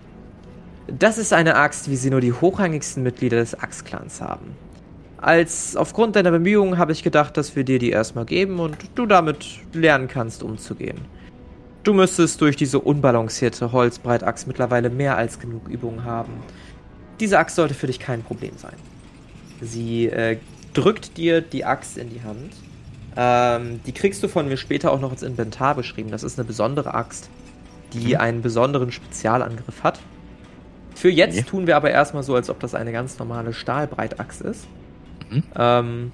Das 0.87 1.17
ist 1.17 1.33
eine 1.33 1.55
Axt, 1.55 1.89
wie 1.89 1.95
sie 1.95 2.09
nur 2.09 2.21
die 2.21 2.33
hochrangigsten 2.33 3.03
Mitglieder 3.03 3.37
des 3.37 3.55
Axtclans 3.55 4.21
haben. 4.21 4.55
als 5.17 5.75
aufgrund 5.75 6.15
deiner 6.15 6.29
Bemühungen 6.29 6.77
habe 6.77 6.91
ich 6.91 7.01
gedacht, 7.01 7.35
dass 7.37 7.55
wir 7.55 7.63
dir 7.63 7.79
die 7.79 7.89
erstmal 7.89 8.25
geben 8.25 8.59
und 8.59 8.77
du 8.93 9.07
damit 9.07 9.45
lernen 9.73 10.07
kannst, 10.07 10.43
umzugehen. 10.43 10.99
Du 11.83 11.93
müsstest 11.93 12.41
durch 12.41 12.55
diese 12.55 12.79
unbalancierte 12.79 13.71
Holzbreitachs 13.71 14.45
mittlerweile 14.45 14.89
mehr 14.89 15.17
als 15.17 15.39
genug 15.39 15.67
Übung 15.67 16.03
haben. 16.03 16.33
Diese 17.19 17.39
Axt 17.39 17.55
sollte 17.55 17.73
für 17.73 17.87
dich 17.87 17.99
kein 17.99 18.21
Problem 18.23 18.51
sein. 18.57 18.75
Sie 19.61 20.07
äh, 20.07 20.37
drückt 20.73 21.17
dir 21.17 21.41
die 21.41 21.65
Axt 21.65 21.97
in 21.97 22.09
die 22.09 22.21
Hand. 22.21 22.51
Ähm, 23.17 23.81
die 23.85 23.91
kriegst 23.91 24.21
du 24.23 24.27
von 24.27 24.47
mir 24.47 24.57
später 24.57 24.91
auch 24.91 24.99
noch 24.99 25.11
ins 25.11 25.23
Inventar 25.23 25.75
beschrieben. 25.75 26.11
Das 26.11 26.23
ist 26.23 26.37
eine 26.37 26.45
besondere 26.45 26.93
Axt, 26.93 27.29
die 27.93 28.13
mhm. 28.13 28.19
einen 28.19 28.41
besonderen 28.41 28.91
Spezialangriff 28.91 29.83
hat. 29.83 29.99
Für 30.95 31.09
jetzt 31.09 31.37
okay. 31.37 31.47
tun 31.47 31.67
wir 31.67 31.75
aber 31.75 31.91
erstmal 31.91 32.23
so, 32.23 32.35
als 32.35 32.49
ob 32.49 32.59
das 32.59 32.73
eine 32.75 32.91
ganz 32.91 33.19
normale 33.19 33.53
Stahlbreitaxt 33.53 34.41
ist. 34.41 34.65
Mhm. 35.29 35.43
Ähm, 35.55 36.11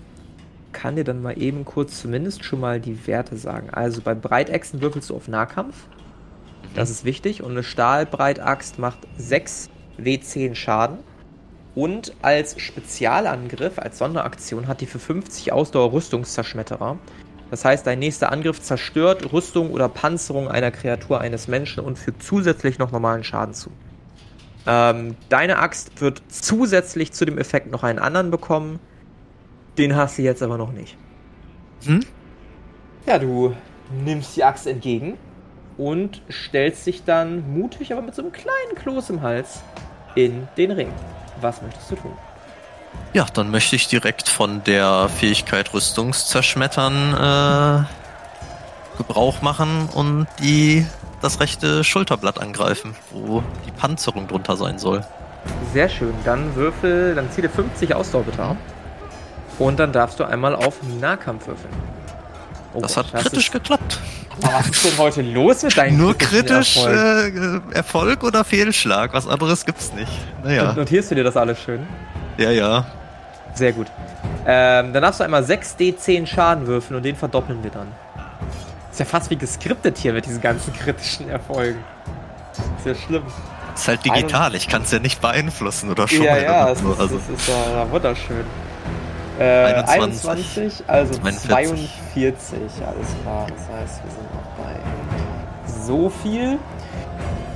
kann 0.72 0.96
dir 0.96 1.04
dann 1.04 1.22
mal 1.22 1.40
eben 1.42 1.66
kurz 1.66 2.00
zumindest 2.00 2.44
schon 2.44 2.60
mal 2.60 2.80
die 2.80 3.08
Werte 3.08 3.38
sagen. 3.38 3.70
Also 3.72 4.02
bei 4.02 4.16
Breitachsen 4.16 4.82
würfelst 4.82 5.10
du 5.10 5.16
auf 5.16 5.28
Nahkampf. 5.28 5.76
Mhm. 5.76 6.68
Das 6.76 6.90
ist 6.90 7.04
wichtig. 7.04 7.44
Und 7.44 7.52
eine 7.52 7.64
Stahlbreitaxt 7.64 8.80
macht 8.80 9.00
6 9.18 9.70
W10 10.00 10.56
Schaden. 10.56 11.00
Und 11.74 12.14
als 12.22 12.60
Spezialangriff, 12.60 13.80
als 13.80 13.98
Sonderaktion, 13.98 14.68
hat 14.68 14.82
die 14.82 14.86
für 14.86 15.00
50 15.00 15.54
Ausdauer 15.54 15.94
Rüstungszerschmetterer. 15.94 16.98
Das 17.50 17.66
heißt, 17.66 17.86
dein 17.86 18.00
nächster 18.00 18.32
Angriff 18.32 18.62
zerstört 18.62 19.32
Rüstung 19.34 19.72
oder 19.72 19.90
Panzerung 19.90 20.48
einer 20.48 20.72
Kreatur 20.72 21.22
eines 21.22 21.48
Menschen 21.48 21.84
und 21.84 21.98
fügt 21.98 22.24
zusätzlich 22.24 22.80
noch 22.80 22.92
normalen 22.92 23.24
Schaden 23.24 23.54
zu. 23.54 23.72
Ähm, 24.68 25.16
deine 25.30 25.60
Axt 25.60 26.02
wird 26.02 26.22
zusätzlich 26.28 27.14
zu 27.14 27.26
dem 27.26 27.38
Effekt 27.38 27.72
noch 27.72 27.84
einen 27.84 28.00
anderen 28.00 28.32
bekommen. 28.32 28.80
Den 29.78 29.96
hast 29.96 30.18
du 30.18 30.22
jetzt 30.22 30.44
aber 30.44 30.58
noch 30.58 30.72
nicht. 30.72 30.98
Hm? 31.86 32.02
Ja, 33.08 33.18
du 33.18 33.56
nimmst 34.04 34.36
die 34.36 34.44
Axt 34.44 34.68
entgegen 34.68 35.18
und 35.78 36.22
stellst 36.30 36.86
dich 36.86 37.04
dann 37.04 37.54
mutig, 37.54 37.92
aber 37.92 38.02
mit 38.02 38.14
so 38.14 38.22
einem 38.22 38.32
kleinen 38.32 38.76
Kloß 38.76 39.10
im 39.10 39.22
Hals 39.22 39.62
in 40.16 40.48
den 40.58 40.72
Ring. 40.72 40.90
Was 41.41 41.62
möchtest 41.62 41.91
du 41.91 41.95
tun? 41.95 42.17
Ja, 43.13 43.25
dann 43.34 43.51
möchte 43.51 43.75
ich 43.75 43.88
direkt 43.88 44.30
von 44.30 44.63
der 44.63 45.10
Fähigkeit 45.10 45.73
Rüstungszerschmettern 45.73 47.13
äh, 47.13 48.97
Gebrauch 48.97 49.41
machen 49.41 49.89
und 49.93 50.27
die 50.39 50.86
das 51.21 51.39
rechte 51.39 51.84
Schulterblatt 51.84 52.39
angreifen, 52.39 52.95
wo 53.12 53.43
die 53.65 53.71
Panzerung 53.71 54.27
drunter 54.27 54.56
sein 54.58 54.80
soll. 54.80 55.06
Sehr 55.73 55.89
schön. 55.89 56.13
Dann 56.25 56.56
würfel, 56.56 57.15
dann 57.15 57.30
zieh 57.32 57.41
dir 57.41 57.49
50 57.49 57.93
Ausdauer 57.95 58.23
bitte 58.23 58.43
ab. 58.43 58.58
Und 59.60 59.80
dann 59.80 59.91
darfst 59.91 60.19
du 60.19 60.23
einmal 60.23 60.56
auf 60.56 60.80
Nahkampf 60.99 61.47
würfeln. 61.47 61.73
Oh 62.73 62.82
das 62.82 62.95
Gott, 62.95 63.13
hat 63.13 63.23
kritisch 63.23 63.47
ist... 63.47 63.51
geklappt. 63.51 63.99
Was 64.39 64.70
ist 64.70 64.86
denn 64.86 64.98
heute 64.98 65.22
los 65.22 65.63
mit 65.63 65.78
deinem 65.78 65.98
Nur 65.98 66.17
kritisch 66.17 66.78
Erfolg? 66.78 67.36
Äh, 67.72 67.76
Erfolg 67.76 68.24
oder 68.24 68.44
Fehlschlag? 68.44 69.13
Was 69.13 69.28
anderes 69.28 69.65
gibt's 69.65 69.91
nicht. 69.94 70.12
Naja. 70.44 70.74
Notierst 70.74 71.12
du 71.12 71.15
dir 71.15 71.24
das 71.24 71.36
alles 71.36 71.60
schön? 71.62 71.86
Ja, 72.38 72.52
ja. 72.52 72.86
Sehr 73.54 73.74
gut. 73.74 73.88
Ähm, 74.46 74.94
dann 74.94 75.04
darfst 75.04 75.20
du 75.20 75.24
einmal 75.24 75.44
6d10 75.44 76.26
Schaden 76.26 76.65
würfeln 76.65 76.98
und 76.98 77.04
den 77.04 77.15
verdoppeln 77.15 77.63
wir 77.63 77.72
dann. 77.72 77.88
Ist 78.89 79.00
ja 79.00 79.06
fast 79.06 79.30
wie 79.30 79.36
geskriptet 79.36 79.98
hier 79.98 80.13
mit 80.13 80.26
diesen 80.26 80.41
ganzen 80.41 80.74
kritischen 80.78 81.30
Erfolgen. 81.30 81.84
Ist 82.78 82.86
ja 82.86 82.96
schlimm. 82.96 83.24
Ist 83.76 83.88
halt 83.88 84.04
digital, 84.06 84.56
ich 84.56 84.67
kann 84.67 84.82
es 84.82 84.91
ja 84.91 85.00
nicht 85.00 85.22
beeinflussen 85.22 85.89
oder 85.89 86.08
schon. 86.08 86.24
Ja, 86.24 86.38
ja, 86.38 86.70
es 86.72 86.82
ist, 86.82 87.00
also. 87.00 87.17
es 87.17 87.39
ist 87.39 87.48
ja 87.48 87.89
wunderschön. 87.89 88.46
Äh, 89.41 89.84
21, 89.88 90.30
21, 90.30 90.84
also 90.88 91.13
42. 91.15 91.89
42, 92.13 92.60
alles 92.86 93.08
klar. 93.23 93.47
Das 93.47 93.80
heißt, 93.80 94.04
wir 94.04 94.12
sind 94.12 94.34
noch 94.36 94.63
bei 94.63 94.75
so 95.86 96.10
viel. 96.10 96.60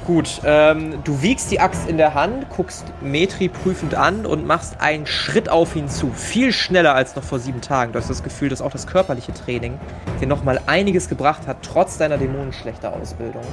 Gut, 0.07 0.41
ähm, 0.45 1.03
du 1.03 1.21
wiegst 1.21 1.51
die 1.51 1.59
Axt 1.59 1.87
in 1.87 1.97
der 1.97 2.13
Hand, 2.15 2.47
guckst 2.49 2.85
Metri 3.01 3.49
prüfend 3.49 3.93
an 3.93 4.25
und 4.25 4.47
machst 4.47 4.79
einen 4.79 5.05
Schritt 5.05 5.49
auf 5.49 5.75
ihn 5.75 5.87
zu. 5.87 6.11
Viel 6.11 6.51
schneller 6.51 6.95
als 6.95 7.15
noch 7.15 7.23
vor 7.23 7.39
sieben 7.39 7.61
Tagen. 7.61 7.91
Du 7.91 7.99
hast 7.99 8.09
das 8.09 8.23
Gefühl, 8.23 8.49
dass 8.49 8.61
auch 8.61 8.71
das 8.71 8.87
körperliche 8.87 9.33
Training 9.33 9.79
dir 10.21 10.27
nochmal 10.27 10.59
einiges 10.65 11.09
gebracht 11.09 11.47
hat, 11.47 11.57
trotz 11.61 11.97
deiner 11.97 12.17
dämonenschlechter 12.17 12.93
Ausbildung. 12.93 13.43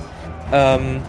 Ähm, 0.53 1.03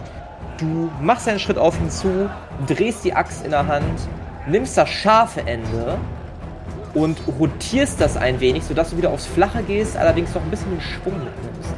du 0.58 0.90
machst 1.00 1.28
einen 1.28 1.38
Schritt 1.38 1.58
auf 1.58 1.78
ihn 1.78 1.90
zu, 1.90 2.28
drehst 2.66 3.04
die 3.04 3.14
Axt 3.14 3.44
in 3.44 3.50
der 3.50 3.66
Hand, 3.66 4.08
nimmst 4.46 4.76
das 4.76 4.88
scharfe 4.90 5.40
Ende 5.40 5.98
und 6.94 7.18
rotierst 7.38 8.00
das 8.00 8.16
ein 8.16 8.40
wenig, 8.40 8.64
sodass 8.64 8.90
du 8.90 8.96
wieder 8.96 9.10
aufs 9.10 9.26
Flache 9.26 9.62
gehst, 9.62 9.96
allerdings 9.96 10.34
noch 10.34 10.42
ein 10.42 10.50
bisschen 10.50 10.70
den 10.70 10.80
Schwung 10.80 11.14
mitnimmst. 11.14 11.74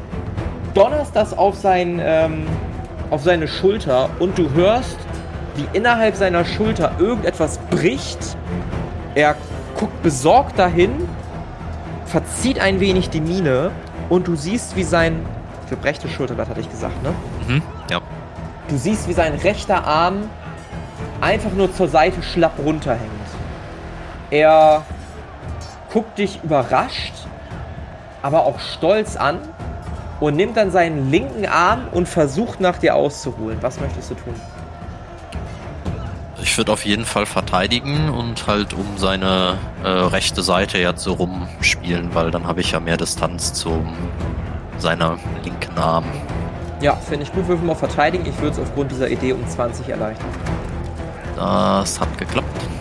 Donnerst 0.74 1.16
das 1.16 1.37
auf 1.37 1.57
sein, 1.57 2.00
ähm, 2.02 2.46
auf 3.11 3.22
seine 3.22 3.48
Schulter 3.48 4.11
und 4.18 4.37
du 4.37 4.50
hörst, 4.52 4.98
wie 5.57 5.66
innerhalb 5.72 6.16
seiner 6.16 6.44
Schulter 6.44 6.92
irgendetwas 6.98 7.59
bricht. 7.70 8.37
Er 9.14 9.37
guckt 9.79 10.02
besorgt 10.02 10.59
dahin, 10.59 11.09
verzieht 12.05 12.61
ein 12.61 12.81
wenig 12.81 13.09
die 13.09 13.22
Miene 13.22 13.70
und 14.11 14.29
du 14.29 14.37
siehst, 14.37 14.76
wie 14.76 14.83
sein. 14.83 15.24
Ich 15.62 15.70
glaube, 15.70 15.85
rechtes 15.85 16.12
Schulterblatt 16.12 16.48
hatte 16.48 16.61
ich 16.61 16.70
gesagt, 16.70 17.02
ne? 17.02 17.12
Mhm, 17.48 17.62
ja. 17.90 18.00
Du 18.68 18.76
siehst, 18.76 19.09
wie 19.09 19.12
sein 19.12 19.35
rechter 19.35 19.85
Arm 19.85 20.29
einfach 21.20 21.52
nur 21.52 21.72
zur 21.72 21.88
Seite 21.88 22.22
schlapp 22.22 22.52
runterhängt. 22.64 23.11
Er 24.31 24.85
guckt 25.92 26.18
dich 26.18 26.40
überrascht, 26.42 27.14
aber 28.22 28.44
auch 28.44 28.59
stolz 28.59 29.16
an 29.16 29.38
und 30.20 30.37
nimmt 30.37 30.57
dann 30.57 30.70
seinen 30.70 31.11
linken 31.11 31.46
Arm 31.46 31.88
und 31.92 32.09
versucht 32.09 32.61
nach 32.61 32.79
dir 32.79 32.94
auszuholen. 32.94 33.59
Was 33.61 33.81
möchtest 33.81 34.11
du 34.11 34.14
tun? 34.14 34.35
Ich 36.42 36.57
würde 36.57 36.72
auf 36.72 36.85
jeden 36.85 37.05
Fall 37.05 37.27
verteidigen 37.27 38.09
und 38.09 38.46
halt 38.46 38.72
um 38.72 38.96
seine 38.96 39.59
äh, 39.83 39.88
rechte 39.88 40.42
Seite 40.42 40.79
jetzt 40.79 41.03
so 41.03 41.14
rumspielen, 41.14 42.14
weil 42.14 42.31
dann 42.31 42.46
habe 42.46 42.61
ich 42.61 42.72
ja 42.72 42.81
mehr 42.81 42.96
Distanz 42.96 43.53
zu 43.53 43.85
seiner 44.79 45.18
linken 45.42 45.77
Arm. 45.79 46.05
Ja, 46.81 46.94
finde 46.94 47.25
ich 47.25 47.33
gut. 47.33 47.49
Würfel 47.49 47.66
mal 47.66 47.75
verteidigen. 47.75 48.27
Ich 48.27 48.37
würde 48.38 48.51
es 48.51 48.59
aufgrund 48.59 48.90
dieser 48.90 49.09
Idee 49.09 49.33
um 49.33 49.46
20 49.46 49.88
erleichtern. 49.88 50.29
Das 51.37 52.01
hat 52.01 52.16
geklappt. 52.18 52.76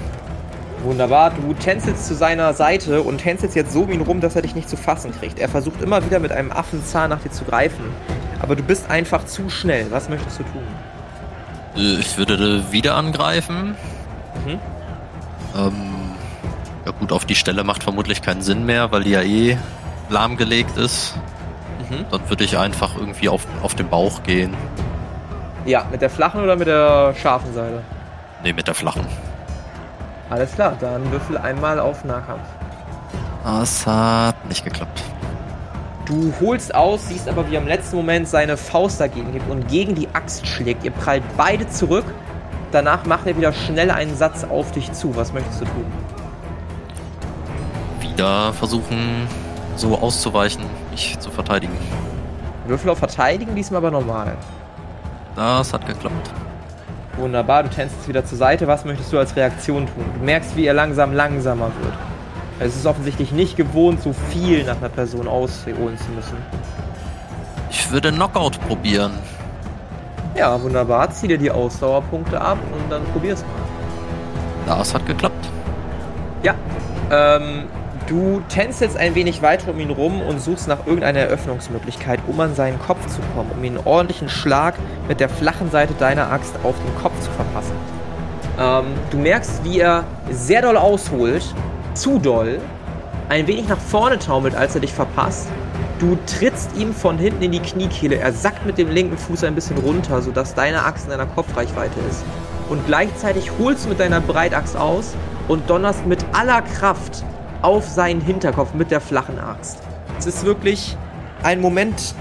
Wunderbar, 0.86 1.32
du 1.32 1.56
tänzelst 1.56 2.06
zu 2.06 2.14
seiner 2.14 2.54
Seite 2.54 3.02
und 3.02 3.18
tänzelst 3.18 3.56
jetzt 3.56 3.74
so 3.74 3.82
um 3.82 3.92
ihn 3.92 4.02
rum, 4.02 4.22
dass 4.22 4.36
er 4.36 4.44
dich 4.44 4.54
nicht 4.54 4.70
zu 4.70 4.78
fassen 4.78 5.12
kriegt. 5.20 5.40
Er 5.40 5.50
versucht 5.50 5.82
immer 5.82 6.06
wieder 6.06 6.20
mit 6.20 6.32
einem 6.32 6.52
Affenzahn 6.52 7.10
nach 7.10 7.20
dir 7.22 7.32
zu 7.32 7.44
greifen. 7.44 7.86
Aber 8.40 8.56
du 8.56 8.62
bist 8.62 8.88
einfach 8.88 9.26
zu 9.26 9.50
schnell. 9.50 9.88
Was 9.90 10.10
möchtest 10.10 10.38
du 10.40 10.44
tun? 10.44 10.62
Äh, 11.76 12.00
ich 12.00 12.20
würde 12.20 12.72
wieder 12.72 12.94
angreifen. 12.96 13.76
Mhm. 14.46 14.60
Ähm, 15.58 15.74
ja 16.86 16.92
gut, 16.92 17.12
auf 17.12 17.26
die 17.26 17.36
Stelle 17.36 17.64
macht 17.64 17.82
vermutlich 17.82 18.22
keinen 18.22 18.44
Sinn 18.44 18.68
mehr, 18.68 18.92
weil 18.92 19.06
die 19.06 19.12
ja 19.12 19.24
eh 19.24 19.58
lahmgelegt 20.10 20.78
ist. 20.78 21.16
Mhm. 21.90 22.06
Dann 22.12 22.30
würde 22.30 22.44
ich 22.44 22.60
einfach 22.60 22.96
irgendwie 22.96 23.28
auf, 23.30 23.48
auf 23.64 23.74
den 23.74 23.90
Bauch 23.90 24.22
gehen. 24.22 24.54
Ja, 25.66 25.88
mit 25.90 26.04
der 26.04 26.12
flachen 26.12 26.44
oder 26.44 26.56
mit 26.56 26.68
der 26.68 27.16
scharfen 27.20 27.56
Seite? 27.56 27.82
Ne, 28.44 28.54
mit 28.54 28.68
der 28.68 28.76
flachen. 28.76 29.08
Alles 30.30 30.54
klar, 30.54 30.74
dann 30.80 31.12
würfel 31.12 31.38
einmal 31.38 31.80
auf 31.80 32.04
Nahkampf. 32.04 32.48
Das 33.44 33.86
hat 33.86 34.36
nicht 34.48 34.64
geklappt. 34.64 35.04
Du 36.06 36.34
holst 36.40 36.74
aus, 36.74 37.08
siehst 37.08 37.28
aber, 37.28 37.50
wie 37.50 37.56
er 37.56 37.62
im 37.62 37.68
letzten 37.68 37.96
Moment 37.96 38.28
seine 38.28 38.58
Faust 38.58 39.00
dagegen 39.00 39.32
gibt 39.32 39.50
und 39.50 39.68
gegen 39.68 39.96
die 39.96 40.08
Axt 40.14 40.46
schlägt. 40.48 40.84
Ihr 40.84 40.92
prallt 40.92 41.24
beide 41.38 41.68
zurück. 41.68 42.06
Danach 42.72 43.06
macht 43.06 43.26
er 43.28 43.38
wieder 43.38 43.54
schnell 43.54 43.90
einen 43.92 44.16
Satz 44.16 44.44
auf 44.44 44.72
dich 44.72 44.92
zu. 44.94 45.16
Was 45.16 45.34
möchtest 45.34 45.62
du 45.62 45.66
tun? 45.66 45.86
Wieder 48.02 48.54
versuchen, 48.54 49.28
so 49.76 49.98
auszuweichen, 49.98 50.64
mich 50.92 51.18
zu 51.20 51.32
verteidigen. 51.32 51.78
Würfel 52.68 52.90
auf 52.90 53.00
Verteidigen, 53.00 53.56
diesmal 53.56 53.78
aber 53.78 53.92
normal. 53.92 54.36
Das 55.36 55.74
hat 55.74 55.86
geklappt. 55.86 56.32
Wunderbar, 57.18 57.64
du 57.64 57.70
tänzt 57.70 58.08
wieder 58.08 58.26
zur 58.26 58.38
Seite. 58.38 58.68
Was 58.68 58.84
möchtest 58.84 59.12
du 59.14 59.18
als 59.18 59.36
Reaktion 59.36 59.86
tun? 59.86 60.06
Du 60.18 60.26
merkst, 60.26 60.56
wie 60.58 60.66
er 60.66 60.74
langsam 60.74 61.14
langsamer 61.14 61.72
wird. 61.82 61.94
Es 62.60 62.76
ist 62.76 62.86
offensichtlich 62.86 63.32
nicht 63.32 63.58
gewohnt, 63.58 64.02
so 64.02 64.14
viel 64.14 64.64
nach 64.64 64.78
einer 64.78 64.90
Person 64.90 65.28
ausholen 65.28 65.98
zu 65.98 66.12
müssen. 66.12 66.38
Ich 67.70 67.92
würde 67.92 68.12
Knockout 68.12 68.60
probieren. 68.68 69.12
Ja, 70.36 70.62
wunderbar. 70.62 71.10
Zieh 71.12 71.28
dir 71.28 71.38
die 71.38 71.52
Ausdauerpunkte 71.52 72.40
ab 72.40 72.58
und 72.74 72.92
dann 72.92 73.04
probier's 73.14 73.42
mal. 73.42 74.78
Das 74.78 74.94
hat 74.94 75.06
geklappt. 75.06 75.50
Ja. 76.44 76.56
Ähm, 77.12 77.66
Du 78.08 78.44
tänzelst 78.50 78.98
ein 78.98 79.16
wenig 79.16 79.42
weiter 79.42 79.72
um 79.72 79.80
ihn 79.80 79.90
rum 79.90 80.22
und 80.22 80.40
suchst 80.40 80.68
nach 80.68 80.86
irgendeiner 80.86 81.22
Eröffnungsmöglichkeit, 81.22 82.20
um 82.28 82.40
an 82.40 82.54
seinen 82.54 82.80
Kopf 82.80 83.04
zu 83.08 83.20
kommen, 83.34 83.50
um 83.52 83.64
ihn 83.64 83.78
einen 83.78 83.88
ordentlichen 83.88 84.30
Schlag 84.30 84.76
mit 85.08 85.20
der 85.20 85.28
flachen 85.28 85.72
Seite 85.72 85.96
deiner 85.96 86.32
Axt 86.32 86.54
auf 86.64 86.76
den 86.86 87.02
Kopf 87.02 87.20
zu 87.20 87.32
verpassen. 87.32 87.74
Ähm, 88.60 88.86
du 89.10 89.18
merkst, 89.18 89.64
wie 89.64 89.80
er 89.80 90.04
sehr 90.30 90.62
doll 90.62 90.78
ausholt 90.78 91.44
zu 91.96 92.20
doll, 92.20 92.60
ein 93.30 93.48
wenig 93.48 93.68
nach 93.68 93.80
vorne 93.80 94.20
taumelt, 94.20 94.54
als 94.54 94.76
er 94.76 94.82
dich 94.82 94.94
verpasst. 94.94 95.48
Du 95.98 96.16
trittst 96.28 96.78
ihm 96.78 96.94
von 96.94 97.18
hinten 97.18 97.42
in 97.42 97.54
die 97.54 97.60
Kniekehle. 97.60 98.18
Er 98.18 98.34
sackt 98.34 98.68
mit 98.68 98.78
dem 98.78 98.92
linken 98.92 99.18
Fuß 99.18 99.44
ein 99.46 99.56
bisschen 99.56 99.78
runter, 99.80 100.22
sodass 100.22 100.54
deine 100.54 100.84
Axt 100.84 101.06
in 101.06 101.12
deiner 101.12 101.26
Kopfreichweite 101.26 102.00
ist. 102.08 102.24
Und 102.70 102.86
gleichzeitig 102.86 103.50
holst 103.58 103.86
du 103.86 103.90
mit 103.90 104.00
deiner 104.00 104.22
Breitaxt 104.22 104.78
aus 104.78 105.16
und 105.48 105.68
donnerst 105.70 106.06
mit 106.06 106.24
aller 106.34 106.62
Kraft 106.62 107.24
auf 107.66 107.90
seinen 107.90 108.22
Hinterkopf 108.22 108.76
mit 108.76 108.92
der 108.92 109.02
flachen 109.02 109.40
Axt. 109.40 109.80
Es 110.20 110.28
ist 110.28 110.46
wirklich 110.46 110.96
ein 111.42 111.60
Moment, 111.62 112.14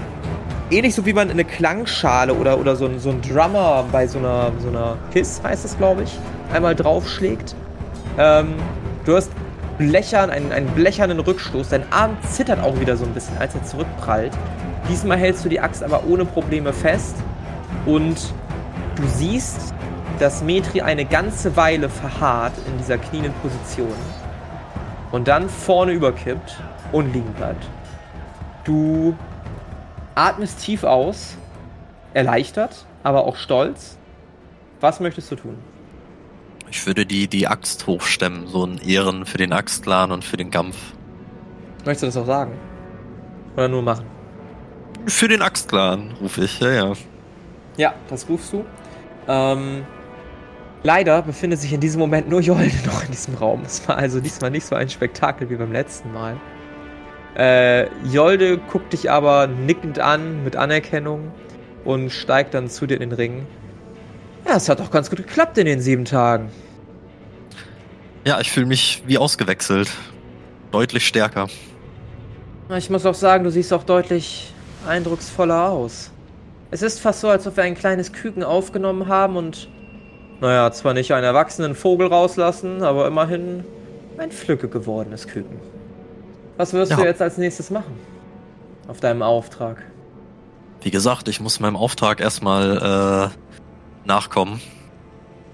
ähnlich 0.71 0.95
so 0.95 1.05
wie 1.05 1.13
man 1.13 1.29
eine 1.29 1.45
Klangschale 1.45 2.33
oder, 2.33 2.59
oder 2.59 2.75
so, 2.75 2.87
ein, 2.87 2.99
so 2.99 3.11
ein 3.11 3.21
Drummer 3.21 3.85
bei 3.91 4.07
so 4.07 4.17
einer, 4.17 4.51
so 4.57 4.69
einer 4.69 4.97
Hiss, 5.13 5.41
heißt 5.43 5.63
das, 5.63 5.77
glaube 5.77 6.01
ich, 6.01 6.17
einmal 6.51 6.73
draufschlägt. 6.73 7.53
Ähm, 8.17 8.55
du 9.05 9.15
hast 9.15 9.29
blechern, 9.77 10.31
einen, 10.31 10.51
einen 10.51 10.65
blechernen 10.69 11.19
Rückstoß. 11.19 11.69
Dein 11.69 11.83
Arm 11.93 12.17
zittert 12.31 12.59
auch 12.63 12.79
wieder 12.79 12.97
so 12.97 13.05
ein 13.05 13.13
bisschen, 13.13 13.37
als 13.37 13.53
er 13.53 13.63
zurückprallt. 13.63 14.33
Diesmal 14.89 15.19
hältst 15.19 15.45
du 15.45 15.49
die 15.49 15.59
Axt 15.59 15.83
aber 15.83 16.05
ohne 16.07 16.25
Probleme 16.25 16.73
fest 16.73 17.17
und 17.85 18.17
du 18.95 19.03
siehst, 19.13 19.75
dass 20.17 20.41
Metri 20.41 20.81
eine 20.81 21.05
ganze 21.05 21.55
Weile 21.55 21.87
verharrt 21.87 22.53
in 22.65 22.79
dieser 22.79 22.97
knienden 22.97 23.33
Position 23.43 23.93
und 25.15 25.29
dann 25.29 25.47
vorne 25.47 25.93
überkippt 25.93 26.61
und 26.91 27.13
liegen 27.13 27.31
bleibt. 27.35 27.65
Du 28.65 29.15
atmest 30.13 30.59
tief 30.59 30.83
aus, 30.83 31.37
erleichtert, 32.13 32.85
aber 33.01 33.23
auch 33.23 33.37
stolz. 33.37 33.97
Was 34.81 34.99
möchtest 34.99 35.31
du 35.31 35.37
tun? 35.37 35.57
Ich 36.69 36.85
würde 36.85 37.05
die, 37.05 37.29
die 37.29 37.47
Axt 37.47 37.87
hochstemmen, 37.87 38.47
so 38.47 38.65
ein 38.65 38.77
Ehren 38.79 39.25
für 39.25 39.37
den 39.37 39.53
Axtclan 39.53 40.11
und 40.11 40.25
für 40.25 40.35
den 40.35 40.51
Kampf. 40.51 40.75
Möchtest 41.85 42.03
du 42.03 42.07
das 42.07 42.17
auch 42.17 42.27
sagen? 42.27 42.51
Oder 43.55 43.69
nur 43.69 43.83
machen? 43.83 44.05
Für 45.05 45.29
den 45.29 45.41
Axtclan, 45.41 46.11
rufe 46.19 46.43
ich, 46.43 46.59
ja, 46.59 46.71
ja. 46.71 46.93
Ja, 47.77 47.93
das 48.09 48.27
rufst 48.27 48.51
du. 48.51 48.65
Ähm, 49.29 49.85
leider 50.85 51.23
befindet 51.23 51.59
sich 51.59 51.73
in 51.73 51.81
diesem 51.81 51.99
Moment 51.99 52.29
nur 52.29 52.39
Jolde 52.39 52.75
noch 52.85 53.03
in 53.03 53.11
diesem 53.11 53.33
Raum. 53.35 53.63
Es 53.65 53.85
war 53.87 53.97
also 53.97 54.21
diesmal 54.21 54.51
nicht 54.51 54.65
so 54.65 54.75
ein 54.75 54.89
Spektakel 54.89 55.49
wie 55.49 55.55
beim 55.55 55.71
letzten 55.71 56.13
Mal. 56.13 56.37
Äh, 57.35 57.87
Jolde 58.05 58.57
guckt 58.57 58.93
dich 58.93 59.11
aber 59.11 59.47
nickend 59.47 59.99
an, 59.99 60.43
mit 60.43 60.55
Anerkennung 60.55 61.31
und 61.83 62.11
steigt 62.11 62.53
dann 62.53 62.69
zu 62.69 62.85
dir 62.85 62.95
in 62.95 63.01
den 63.01 63.11
Ring. 63.11 63.45
Ja, 64.47 64.55
es 64.55 64.69
hat 64.69 64.79
doch 64.79 64.91
ganz 64.91 65.09
gut 65.09 65.17
geklappt 65.17 65.57
in 65.57 65.65
den 65.65 65.81
sieben 65.81 66.05
Tagen. 66.05 66.49
Ja, 68.23 68.39
ich 68.39 68.51
fühle 68.51 68.67
mich 68.67 69.03
wie 69.07 69.17
ausgewechselt. 69.17 69.91
Deutlich 70.71 71.05
stärker. 71.05 71.47
Ich 72.77 72.89
muss 72.89 73.05
auch 73.05 73.13
sagen, 73.13 73.43
du 73.43 73.51
siehst 73.51 73.73
auch 73.73 73.83
deutlich 73.83 74.53
eindrucksvoller 74.87 75.69
aus. 75.69 76.11
Es 76.71 76.81
ist 76.81 76.99
fast 76.99 77.21
so, 77.21 77.29
als 77.29 77.45
ob 77.47 77.57
wir 77.57 77.63
ein 77.63 77.75
kleines 77.75 78.11
Küken 78.11 78.43
aufgenommen 78.43 79.07
haben 79.07 79.35
und, 79.35 79.67
naja, 80.41 80.71
zwar 80.71 80.93
nicht 80.93 81.13
einen 81.13 81.23
erwachsenen 81.23 81.75
Vogel 81.75 82.07
rauslassen, 82.07 82.83
aber 82.83 83.07
immerhin 83.07 83.63
ein 84.17 84.31
Flücke 84.31 84.67
gewordenes 84.67 85.27
Küken. 85.27 85.59
Was 86.57 86.73
wirst 86.73 86.91
ja. 86.91 86.97
du 86.97 87.03
jetzt 87.03 87.21
als 87.21 87.37
nächstes 87.37 87.69
machen? 87.69 87.99
Auf 88.87 88.99
deinem 88.99 89.21
Auftrag? 89.21 89.83
Wie 90.81 90.91
gesagt, 90.91 91.27
ich 91.27 91.41
muss 91.41 91.59
meinem 91.59 91.75
Auftrag 91.75 92.19
erstmal 92.21 93.31
äh, 93.33 94.07
nachkommen. 94.07 94.61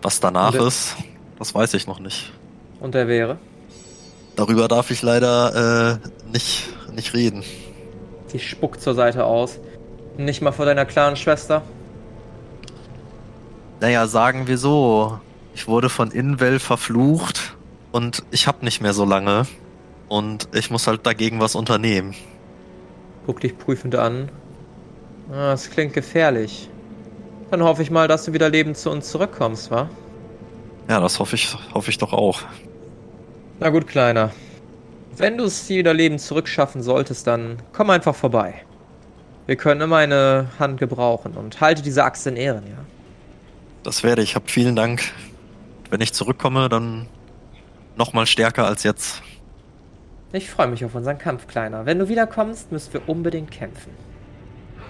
Was 0.02 0.20
danach 0.20 0.52
der, 0.52 0.64
ist, 0.64 0.96
das 1.40 1.56
weiß 1.56 1.74
ich 1.76 1.88
noch 1.88 2.00
nicht. 2.00 2.34
Und 2.80 2.96
der 2.96 3.08
wäre? 3.08 3.38
Darüber 4.36 4.68
darf 4.68 4.92
ich 4.92 5.02
leider 5.02 6.00
äh, 6.02 6.30
nicht, 6.32 6.70
nicht 6.94 7.14
reden. 7.14 7.44
Sie 8.28 8.40
spuckt 8.40 8.82
zur 8.82 8.96
Seite 8.96 9.26
aus. 9.26 9.60
Nicht 10.18 10.42
mal 10.42 10.52
vor 10.52 10.66
deiner 10.66 10.86
klaren 10.86 11.16
Schwester? 11.16 11.62
Naja, 13.82 14.06
sagen 14.06 14.46
wir 14.46 14.60
so. 14.60 15.20
Ich 15.56 15.68
wurde 15.68 15.90
von 15.90 16.12
Invel 16.12 16.60
verflucht 16.60 17.58
und 17.92 18.24
ich 18.30 18.46
hab 18.46 18.62
nicht 18.62 18.80
mehr 18.80 18.94
so 18.94 19.06
lange. 19.06 19.48
Und 20.08 20.48
ich 20.54 20.70
muss 20.70 20.86
halt 20.86 21.06
dagegen 21.08 21.40
was 21.40 21.56
unternehmen. 21.56 22.14
Guck 23.26 23.40
dich 23.40 23.58
prüfend 23.58 23.96
an. 23.96 24.30
Ah, 25.32 25.52
das 25.52 25.72
klingt 25.72 25.94
gefährlich. 25.94 26.70
Dann 27.50 27.64
hoffe 27.64 27.82
ich 27.82 27.90
mal, 27.90 28.08
dass 28.08 28.26
du 28.26 28.34
wieder 28.34 28.50
lebend 28.50 28.78
zu 28.78 28.92
uns 28.92 29.10
zurückkommst, 29.10 29.72
wa? 29.72 29.90
Ja, 30.88 31.00
das 31.00 31.20
hoffe 31.20 31.36
ich, 31.36 31.58
hoffe 31.74 31.90
ich 31.90 31.98
doch 31.98 32.14
auch. 32.14 32.42
Na 33.60 33.70
gut, 33.70 33.88
Kleiner. 33.88 34.30
Wenn 35.18 35.38
du 35.38 35.46
es 35.46 35.68
wieder 35.70 35.94
lebend 35.94 36.22
zurückschaffen 36.22 36.84
solltest, 36.84 37.26
dann 37.26 37.58
komm 37.74 37.90
einfach 37.90 38.16
vorbei. 38.16 38.62
Wir 39.48 39.56
können 39.56 39.82
immer 39.82 39.98
eine 39.98 40.50
Hand 40.60 40.80
gebrauchen 40.80 41.34
und 41.34 41.62
halte 41.62 41.82
diese 41.82 42.04
Axt 42.04 42.28
in 42.28 42.36
Ehren, 42.36 42.68
ja? 42.68 42.86
Das 43.84 44.04
werde 44.04 44.22
ich. 44.22 44.36
Hab 44.36 44.50
vielen 44.50 44.76
Dank. 44.76 45.12
Wenn 45.90 46.02
ich 46.02 46.14
zurückkomme, 46.14 46.70
dann 46.70 47.08
nochmal 47.98 48.26
stärker 48.26 48.66
als 48.66 48.84
jetzt. 48.84 49.22
Ich 50.34 50.50
freue 50.50 50.68
mich 50.68 50.86
auf 50.86 50.96
unseren 50.96 51.18
Kampf, 51.18 51.48
Kleiner. 51.48 51.86
Wenn 51.86 52.00
du 52.00 52.08
wiederkommst, 52.08 52.72
müssen 52.72 52.94
wir 52.94 53.10
unbedingt 53.10 53.52
kämpfen. 53.52 53.92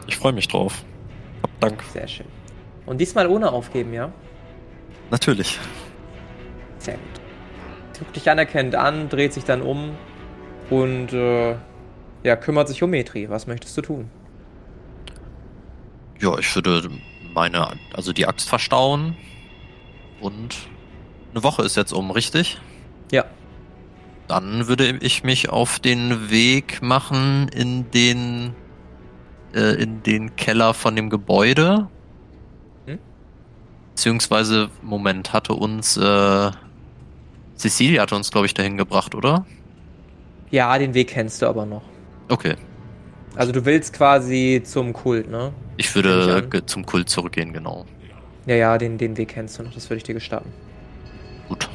Ich 0.07 0.17
freue 0.17 0.33
mich 0.33 0.47
drauf. 0.47 0.83
Hab 1.41 1.59
Dank. 1.59 1.81
Sehr 1.93 2.07
schön. 2.07 2.27
Und 2.85 2.99
diesmal 2.99 3.27
ohne 3.27 3.51
aufgeben, 3.51 3.93
ja? 3.93 4.11
Natürlich. 5.09 5.59
Sehr 6.77 6.95
gut. 6.95 7.21
Guckt 7.97 8.15
dich 8.15 8.29
anerkennend 8.29 8.75
an, 8.75 9.09
dreht 9.09 9.33
sich 9.33 9.43
dann 9.43 9.61
um 9.61 9.91
und 10.69 11.13
äh, 11.13 11.55
ja, 12.23 12.35
kümmert 12.35 12.67
sich 12.67 12.81
um 12.81 12.89
Metri. 12.89 13.29
Was 13.29 13.47
möchtest 13.47 13.77
du 13.77 13.81
tun? 13.81 14.09
Ja, 16.19 16.37
ich 16.37 16.55
würde 16.55 16.89
meine, 17.33 17.79
also 17.93 18.13
die 18.13 18.27
Axt 18.27 18.49
verstauen 18.49 19.15
und 20.19 20.55
eine 21.31 21.43
Woche 21.43 21.63
ist 21.63 21.77
jetzt 21.77 21.93
um, 21.93 22.11
richtig? 22.11 22.59
Ja. 23.11 23.25
Dann 24.27 24.67
würde 24.67 24.97
ich 25.01 25.23
mich 25.23 25.49
auf 25.49 25.79
den 25.79 26.29
Weg 26.29 26.81
machen 26.81 27.49
in 27.49 27.89
den 27.91 28.55
äh, 29.53 29.81
in 29.81 30.03
den 30.03 30.35
Keller 30.35 30.73
von 30.73 30.95
dem 30.95 31.09
Gebäude 31.09 31.89
Beziehungsweise, 34.01 34.69
Moment, 34.81 35.31
hatte 35.31 35.53
uns, 35.53 35.95
äh, 35.97 36.51
Cecilia 37.55 38.01
hatte 38.01 38.15
uns, 38.15 38.31
glaube 38.31 38.47
ich, 38.47 38.53
dahin 38.53 38.77
gebracht, 38.77 39.13
oder? 39.13 39.45
Ja, 40.49 40.75
den 40.77 40.95
Weg 40.95 41.09
kennst 41.09 41.41
du 41.41 41.45
aber 41.45 41.65
noch. 41.67 41.83
Okay. 42.29 42.55
Also 43.35 43.51
du 43.51 43.65
willst 43.65 43.93
quasi 43.93 44.61
zum 44.63 44.93
Kult, 44.93 45.29
ne? 45.29 45.51
Ich 45.77 45.95
würde 45.95 46.47
ich 46.53 46.65
zum 46.65 46.85
Kult 46.85 47.09
zurückgehen, 47.09 47.53
genau. 47.53 47.85
Ja, 48.45 48.55
ja, 48.55 48.77
den, 48.77 48.97
den 48.97 49.17
Weg 49.17 49.29
kennst 49.29 49.59
du 49.59 49.63
noch, 49.63 49.73
das 49.73 49.89
würde 49.89 49.97
ich 49.97 50.03
dir 50.03 50.13
gestatten. 50.13 50.51
Gut. 51.47 51.69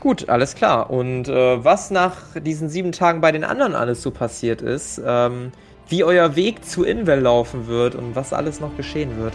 Gut, 0.00 0.28
alles 0.28 0.54
klar. 0.54 0.90
Und 0.90 1.28
äh, 1.28 1.64
was 1.64 1.90
nach 1.90 2.40
diesen 2.40 2.68
sieben 2.68 2.92
Tagen 2.92 3.20
bei 3.20 3.32
den 3.32 3.44
anderen 3.44 3.74
alles 3.74 4.02
so 4.02 4.10
passiert 4.10 4.62
ist, 4.62 5.00
ähm, 5.04 5.52
wie 5.88 6.04
euer 6.04 6.36
Weg 6.36 6.64
zu 6.64 6.84
Invel 6.84 7.20
laufen 7.20 7.66
wird 7.66 7.94
und 7.94 8.14
was 8.14 8.32
alles 8.32 8.60
noch 8.60 8.76
geschehen 8.76 9.16
wird, 9.18 9.34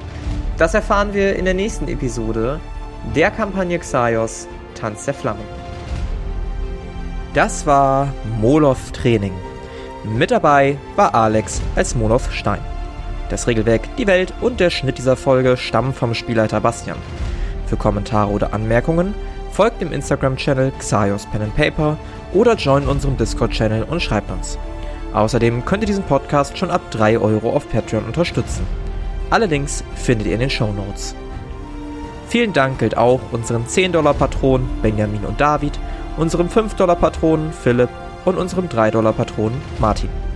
das 0.58 0.74
erfahren 0.74 1.14
wir 1.14 1.36
in 1.36 1.46
der 1.46 1.54
nächsten 1.54 1.88
Episode 1.88 2.60
der 3.16 3.32
Kampagne 3.32 3.80
Xaios 3.80 4.48
Tanz 4.76 5.06
der 5.06 5.14
Flammen. 5.14 5.44
Das 7.34 7.66
war 7.66 8.14
Molov 8.40 8.92
Training. 8.92 9.34
Mit 10.04 10.32
dabei 10.32 10.78
war 10.96 11.14
Alex 11.14 11.62
als 11.76 11.94
Molov 11.94 12.32
Stein. 12.32 12.62
Das 13.30 13.46
Regelwerk, 13.46 13.96
die 13.98 14.08
Welt 14.08 14.34
und 14.42 14.60
der 14.60 14.72
Schnitt 14.72 14.98
dieser 14.98 15.16
Folge 15.16 15.58
stammen 15.58 15.94
vom 15.94 16.16
Spielleiter 16.16 16.60
Bastian. 16.60 16.98
Für 17.68 17.78
Kommentare 17.78 18.32
oder 18.32 18.52
Anmerkungen 18.54 19.14
folgt 19.52 19.80
dem 19.80 19.94
Instagram-Channel 19.94 20.72
Xaios 20.80 21.28
Pen 21.28 21.44
and 21.44 21.56
Paper 21.56 21.98
oder 22.34 22.56
join 22.56 22.88
unserem 22.88 23.16
Discord-Channel 23.16 23.84
und 23.84 24.02
schreibt 24.02 24.32
uns. 24.32 24.58
Außerdem 25.14 25.66
könnt 25.66 25.84
ihr 25.84 25.88
diesen 25.88 26.04
Podcast 26.04 26.58
schon 26.58 26.72
ab 26.72 26.82
3 26.92 27.20
Euro 27.20 27.52
auf 27.52 27.70
Patreon 27.70 28.06
unterstützen. 28.06 28.66
Alle 29.30 29.46
Links 29.46 29.84
findet 29.96 30.28
ihr 30.28 30.34
in 30.34 30.40
den 30.40 30.50
Show 30.50 30.72
Notes. 30.74 31.16
Vielen 32.28 32.54
Dank 32.54 32.80
gilt 32.80 32.98
auch 32.98 33.20
unseren 33.32 33.66
10-Dollar-Patronen 33.66 34.68
Benjamin 34.82 35.26
und 35.26 35.40
David, 35.40 35.78
unserem 36.18 36.48
5-Dollar-Patronen 36.48 37.54
Philipp 37.54 37.90
und 38.26 38.38
unserem 38.38 38.68
3-Dollar-Patronen 38.68 39.62
Martin. 39.80 40.31